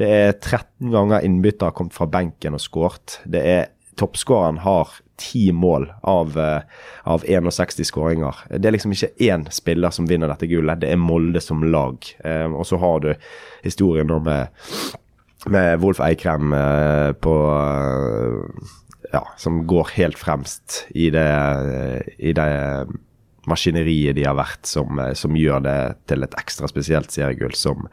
Det 0.00 0.08
er 0.08 0.32
13 0.38 0.90
ganger 0.94 1.26
innbytter 1.26 1.70
har 1.70 1.76
kommet 1.76 1.94
fra 1.94 2.08
benken 2.10 2.56
og 2.56 2.64
skåret. 2.64 3.20
Det 3.30 3.44
er 3.44 3.68
Toppskåreren 4.00 4.60
har 4.64 4.88
ti 5.20 5.50
mål 5.52 5.90
av, 6.08 6.38
uh, 6.38 6.60
av 7.02 7.24
61 7.28 7.84
skåringer. 7.84 8.36
Det 8.56 8.68
er 8.68 8.74
liksom 8.74 8.94
ikke 8.96 9.12
én 9.28 9.44
spiller 9.52 9.92
som 9.92 10.08
vinner 10.08 10.32
dette 10.32 10.48
gullet, 10.48 10.80
det 10.80 10.92
er 10.94 11.00
Molde 11.00 11.42
som 11.44 11.64
lag. 11.66 12.00
Uh, 12.24 12.48
og 12.48 12.64
så 12.68 12.80
har 12.80 13.04
du 13.04 13.10
historien 13.66 14.08
nå 14.08 14.20
med, 14.24 14.48
med 15.52 15.82
Wolf 15.84 16.00
Eikrem 16.04 16.54
uh, 16.56 17.12
på 17.12 17.36
ja, 19.10 19.24
som 19.36 19.64
går 19.68 19.92
helt 19.98 20.18
fremst 20.18 20.84
i 20.94 21.10
det, 21.12 21.28
i 22.18 22.32
det 22.36 22.50
maskineriet 23.50 24.16
de 24.16 24.24
har 24.28 24.36
vært, 24.38 24.62
som, 24.68 25.00
som, 25.18 25.36
gjør 25.36 25.64
det 25.66 25.78
til 26.08 26.22
et 26.22 26.36
ekstra 26.38 26.70
spesielt 26.70 27.10
seriegull 27.10 27.56
som 27.58 27.88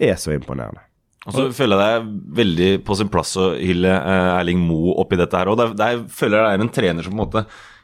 er 0.00 0.18
så 0.20 0.34
imponerende. 0.36 0.84
Og 1.28 1.34
så 1.36 1.42
føler 1.52 1.76
jeg 1.76 1.80
det 1.80 1.96
er 1.96 2.06
veldig 2.38 2.68
på 2.86 2.96
sin 2.96 3.10
plass 3.12 3.34
å 3.36 3.50
hylle 3.52 3.90
eh, 3.92 4.28
Erling 4.38 4.62
Moe 4.64 4.94
oppi 5.02 5.18
dette 5.20 5.36
her. 5.36 5.50
Der, 5.58 5.74
der 5.76 6.06
føler 6.08 6.38
jeg 6.38 6.46
det 6.46 6.54
er 6.54 6.64
en 6.64 6.72
trener 6.72 7.06
som 7.06 7.12
på 7.12 7.18
en 7.18 7.24
måte 7.26 7.42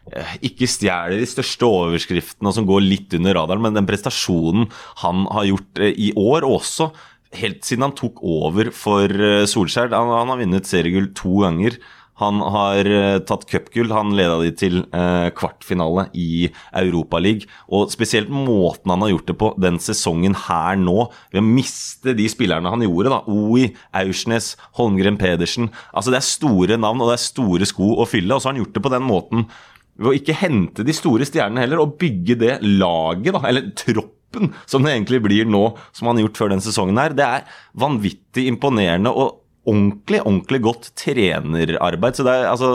eh, 0.08 0.32
ikke 0.48 0.68
stjeler 0.70 1.20
de 1.20 1.28
største 1.28 1.68
overskriftene 1.68 2.48
og 2.48 2.56
som 2.56 2.68
går 2.68 2.86
litt 2.86 3.18
under 3.18 3.36
radaren, 3.36 3.66
men 3.66 3.76
den 3.76 3.88
prestasjonen 3.88 4.70
han 5.02 5.28
har 5.36 5.50
gjort 5.50 5.84
eh, 5.84 5.92
i 6.08 6.08
år, 6.16 6.48
også 6.48 6.88
helt 7.36 7.66
siden 7.68 7.84
han 7.84 7.96
tok 7.98 8.22
over 8.24 8.70
for 8.72 9.12
Solskjær 9.50 9.90
han, 9.92 10.08
han 10.14 10.30
har 10.32 10.40
vunnet 10.40 10.68
seriegull 10.68 11.10
to 11.18 11.42
ganger. 11.42 11.76
Han 12.22 12.40
har 12.40 12.88
eh, 12.88 13.18
tatt 13.28 13.44
cupgull. 13.50 13.92
Han 13.92 14.14
leda 14.16 14.38
de 14.40 14.52
til 14.56 14.80
eh, 14.86 15.28
kvartfinale 15.36 16.08
i 16.16 16.48
Europaligaen. 16.76 17.46
Og 17.76 17.92
spesielt 17.92 18.32
måten 18.32 18.92
han 18.92 19.04
har 19.04 19.12
gjort 19.12 19.30
det 19.30 19.36
på 19.40 19.52
den 19.60 19.80
sesongen 19.82 20.36
her 20.46 20.78
nå, 20.80 21.08
ved 21.32 21.42
å 21.42 21.46
miste 21.46 22.16
de 22.16 22.28
spillerne 22.30 22.72
han 22.72 22.84
gjorde. 22.86 23.12
da, 23.12 23.22
Oi, 23.28 23.70
Aursnes, 23.96 24.54
Holmgren 24.80 25.20
Pedersen. 25.20 25.70
Altså 25.92 26.14
Det 26.14 26.20
er 26.20 26.28
store 26.30 26.80
navn 26.80 27.02
og 27.02 27.12
det 27.12 27.18
er 27.18 27.26
store 27.26 27.68
sko 27.68 27.96
å 28.00 28.08
fylle. 28.08 28.34
Og 28.34 28.42
så 28.42 28.50
har 28.50 28.56
han 28.56 28.62
gjort 28.64 28.76
det 28.76 28.84
på 28.86 28.94
den 28.96 29.06
måten 29.06 29.48
ved 29.96 30.10
å 30.10 30.16
ikke 30.16 30.36
hente 30.36 30.84
de 30.84 30.92
store 30.92 31.24
stjernene 31.24 31.62
heller, 31.64 31.80
og 31.80 31.96
bygge 32.00 32.36
det 32.40 32.58
laget, 32.60 33.32
da, 33.32 33.40
eller 33.48 33.70
troppen, 33.78 34.52
som 34.68 34.84
det 34.84 34.92
egentlig 34.92 35.22
blir 35.24 35.48
nå, 35.48 35.70
som 35.96 36.10
han 36.10 36.18
har 36.20 36.26
gjort 36.26 36.40
før 36.42 36.52
den 36.52 36.64
sesongen 36.64 37.00
her. 37.00 37.16
Det 37.16 37.24
er 37.24 37.46
vanvittig 37.80 38.44
imponerende. 38.50 39.12
og 39.12 39.45
ordentlig, 39.66 40.22
ordentlig 40.22 40.62
godt 40.62 40.90
trenerarbeid. 40.98 42.18
Så 42.18 42.26
det 42.26 42.32
er 42.32 42.50
altså 42.50 42.72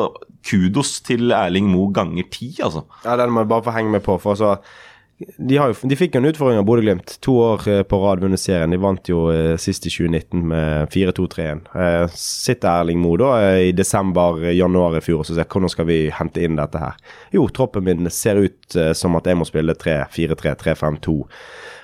kudos 0.48 1.00
til 1.06 1.32
Erling 1.32 1.70
Moe 1.72 1.92
ganger 1.94 2.28
ti, 2.34 2.54
altså. 2.64 2.86
Ja, 3.06 3.18
den 3.20 3.34
må 3.34 3.44
jeg 3.44 3.52
bare 3.52 3.66
få 3.68 3.76
henge 3.76 3.92
med 3.92 4.04
på. 4.06 4.18
for 4.22 4.36
så 4.36 4.56
de, 5.38 5.56
jo, 5.56 5.66
de 5.88 5.98
fikk 5.98 6.16
jo 6.16 6.22
en 6.22 6.28
utfordring 6.30 6.60
av 6.62 6.66
Bodø-Glimt. 6.68 7.16
To 7.26 7.36
år 7.44 7.66
eh, 7.70 7.82
på 7.88 8.00
rad 8.02 8.22
vunnet 8.24 8.42
serien. 8.42 8.74
De 8.74 8.80
vant 8.82 9.10
jo 9.12 9.26
eh, 9.34 9.56
sist 9.62 9.86
i 9.88 9.94
2019 9.94 10.46
med 10.52 10.92
4-2-3-1. 10.94 11.64
Eh, 11.76 12.06
sitter 12.16 12.70
Erling 12.72 13.02
Moe 13.04 13.20
da 13.22 13.32
i 13.62 13.74
desember-januar 13.76 15.00
i 15.00 15.04
fjor 15.06 15.24
og 15.24 15.30
så 15.30 15.38
sier 15.38 15.50
hvordan 15.52 15.74
skal 15.74 15.90
vi 15.90 16.00
hente 16.16 16.44
inn 16.46 16.60
dette 16.60 16.82
her? 16.82 16.98
Jo, 17.36 17.48
troppen 17.54 17.86
min 17.88 18.10
ser 18.14 18.42
ut 18.42 18.80
som 18.98 19.18
at 19.20 19.28
jeg 19.28 19.38
må 19.38 19.48
spille 19.48 19.76
3-4-3, 19.78 20.56
3-5-2. 20.64 21.16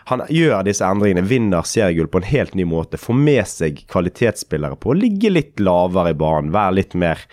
Han 0.07 0.23
gjør 0.31 0.61
disse 0.63 0.87
endringene, 0.87 1.27
vinner 1.27 1.65
seriegull 1.67 2.07
på 2.11 2.21
en 2.21 2.29
helt 2.29 2.53
ny 2.55 2.63
måte. 2.67 2.99
Får 3.01 3.17
med 3.19 3.43
seg 3.49 3.81
kvalitetsspillere 3.91 4.79
på 4.79 4.93
å 4.93 4.95
ligge 4.95 5.33
litt 5.33 5.59
lavere 5.59 6.13
i 6.13 6.17
banen, 6.17 6.53
være 6.55 6.77
litt 6.79 6.95
mer 6.95 7.25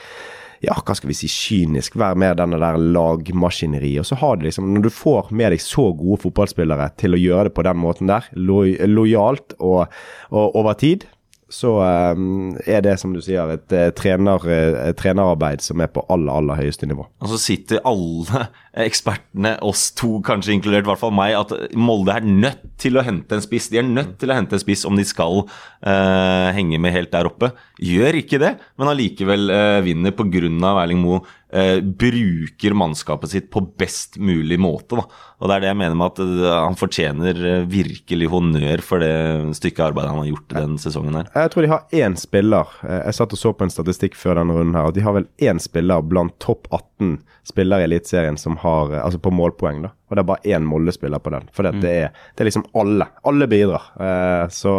ja, 0.67 0.77
hva 0.81 0.97
skal 0.97 1.11
vi 1.11 1.17
si, 1.19 1.31
kynisk, 1.31 1.99
være 2.01 2.19
mer 2.21 2.37
denne 2.39 2.61
der 2.61 2.79
lagmaskineriet. 2.81 4.03
Og 4.03 4.09
så 4.11 4.19
har 4.21 4.39
det 4.39 4.49
liksom, 4.49 4.71
når 4.75 4.87
du 4.87 4.93
får 4.95 5.33
med 5.35 5.55
deg 5.55 5.65
så 5.65 5.91
gode 5.97 6.23
fotballspillere 6.25 6.91
til 7.01 7.17
å 7.17 7.21
gjøre 7.21 7.49
det 7.49 7.57
på 7.57 7.67
den 7.67 7.81
måten 7.81 8.11
der, 8.11 8.29
lo 8.37 8.63
lojalt 8.65 9.57
og, 9.59 9.93
og 10.33 10.59
over 10.61 10.79
tid, 10.81 11.07
så 11.55 11.71
um, 12.17 12.55
er 12.67 12.83
det, 12.83 12.97
som 12.99 13.13
du 13.15 13.21
sier, 13.23 13.53
et, 13.55 13.67
uh, 13.71 13.89
trener, 13.95 14.43
et, 14.51 14.97
trenerarbeid 14.99 15.63
som 15.63 15.83
er 15.85 15.91
på 15.93 16.03
aller, 16.11 16.33
aller 16.35 16.59
høyeste 16.59 16.89
nivå. 16.91 17.07
Og 17.23 17.31
så 17.31 17.39
sitter 17.41 17.85
alle 17.87 18.49
ekspertene, 18.87 19.55
oss 19.63 19.87
to 19.95 20.19
kanskje 20.27 20.57
inkludert, 20.57 20.87
i 20.87 20.91
hvert 20.91 21.03
fall 21.03 21.15
meg, 21.15 21.37
at 21.39 21.77
Molde 21.79 22.17
er 22.17 22.27
nødt 22.27 22.65
til 22.83 22.99
å 22.99 23.05
hente 23.07 23.39
en 23.39 23.45
spiss. 23.45 23.71
De 23.71 23.79
er 23.79 23.87
nødt 23.87 24.17
til 24.21 24.33
å 24.33 24.39
hente 24.39 24.59
en 24.59 24.65
spiss 24.65 24.83
om 24.89 24.99
de 24.99 25.07
skal 25.07 25.45
uh, 25.45 26.49
henge 26.57 26.81
med 26.83 26.97
helt 26.97 27.13
der 27.15 27.31
oppe. 27.31 27.53
Gjør 27.79 28.19
ikke 28.19 28.43
det, 28.43 28.57
men 28.81 28.91
allikevel 28.91 29.51
vinner 29.87 30.15
pga. 30.15 30.25
Erling 30.35 31.03
Moe 31.03 31.23
eh, 31.55 31.79
bruker 31.81 32.75
mannskapet 32.75 33.31
sitt 33.31 33.51
på 33.51 33.63
best 33.79 34.19
mulig 34.19 34.59
måte. 34.61 34.99
Da. 34.99 35.05
Og 35.41 35.49
Det 35.49 35.57
er 35.57 35.65
det 35.65 35.71
jeg 35.71 35.79
mener 35.81 35.99
med 35.99 36.13
at 36.13 36.21
uh, 36.23 36.65
han 36.67 36.79
fortjener 36.79 37.41
uh, 37.43 37.67
virkelig 37.71 38.31
honnør 38.33 38.83
for 38.85 39.03
det 39.03 39.55
stykket 39.59 39.87
arbeid 39.89 40.09
han 40.11 40.21
har 40.23 40.31
gjort 40.31 40.55
den 40.57 40.77
sesongen 40.81 41.19
her. 41.19 41.31
Jeg 41.35 41.53
tror 41.53 41.67
de 41.67 41.73
har 41.73 41.97
én 42.05 42.19
spiller. 42.19 42.77
Eh, 42.83 43.01
jeg 43.09 43.19
satt 43.19 43.37
og 43.37 43.41
så 43.41 43.55
på 43.55 43.67
en 43.67 43.75
statistikk 43.75 44.19
før 44.19 44.41
denne 44.41 44.57
runden 44.57 44.79
her, 44.79 44.91
og 44.91 44.97
de 44.97 45.05
har 45.05 45.17
vel 45.17 45.29
én 45.43 45.63
spiller 45.63 46.05
blant 46.07 46.37
topp 46.43 46.71
18 46.71 47.19
spillere 47.45 47.85
i 47.85 47.89
Eliteserien 47.91 48.39
som 48.41 48.57
har 48.63 48.95
Altså 49.05 49.19
på 49.21 49.33
målpoeng, 49.35 49.83
da. 49.85 49.91
Og 50.09 50.17
det 50.17 50.23
er 50.23 50.29
bare 50.29 50.55
én 50.57 50.69
Molde-spiller 50.69 51.21
på 51.21 51.33
den. 51.35 51.49
For 51.53 51.67
mm. 51.67 51.83
det, 51.83 51.91
er, 52.07 52.15
det, 52.35 52.41
er, 52.41 52.49
liksom 52.49 52.65
alle. 52.79 53.09
Alle 53.29 53.49
bidrar. 53.51 53.91
Eh, 54.01 54.47
så 54.55 54.79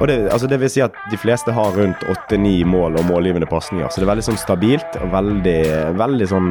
og 0.00 0.08
det, 0.08 0.16
altså 0.32 0.48
det, 0.48 0.58
vil 0.62 0.72
si 0.72 0.80
at 0.82 0.96
de 1.12 1.18
fleste 1.20 1.52
har 1.52 1.76
rundt 1.76 2.02
åtte-ni 2.08 2.62
mål 2.64 2.96
og 3.00 3.06
målgivende 3.10 3.48
pasninger. 3.50 3.90
Så 3.90 4.00
det 4.00 4.08
er 4.08 4.14
veldig 4.14 4.26
sånn 4.30 4.40
stabilt 4.40 4.98
og 5.02 5.12
veldig, 5.12 5.60
veldig 6.00 6.28
sånn 6.30 6.50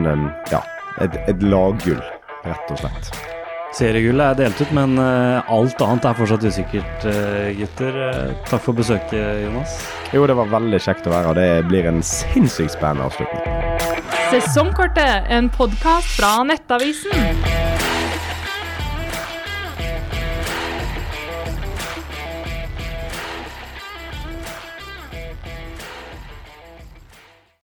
ja, 0.51 0.61
et, 1.01 1.17
et 1.25 1.43
laggull, 1.43 2.01
rett 2.45 2.73
og 2.73 2.81
slett. 2.83 3.13
Seriegullet 3.71 4.33
er 4.33 4.39
delt 4.43 4.59
ut, 4.59 4.71
men 4.75 4.97
uh, 4.99 5.51
alt 5.51 5.79
annet 5.85 6.07
er 6.09 6.17
fortsatt 6.17 6.43
usikkert, 6.43 7.05
uh, 7.07 7.47
gutter. 7.55 7.99
Uh, 8.03 8.33
takk 8.49 8.65
for 8.65 8.75
besøket, 8.75 9.15
Jonas. 9.45 9.77
Jo, 10.11 10.25
det 10.27 10.35
var 10.35 10.51
veldig 10.51 10.81
kjekt 10.83 11.07
å 11.07 11.15
være 11.15 11.31
her. 11.31 11.39
Det 11.39 11.69
blir 11.71 11.87
en 11.87 12.03
sinnssykt 12.03 12.75
spennende 12.75 13.07
avslutning. 13.07 13.47
Sesongkortet, 14.31 15.31
en 15.31 15.47
podkast 15.55 16.19
fra 16.19 16.37
Nettavisen. 16.47 17.60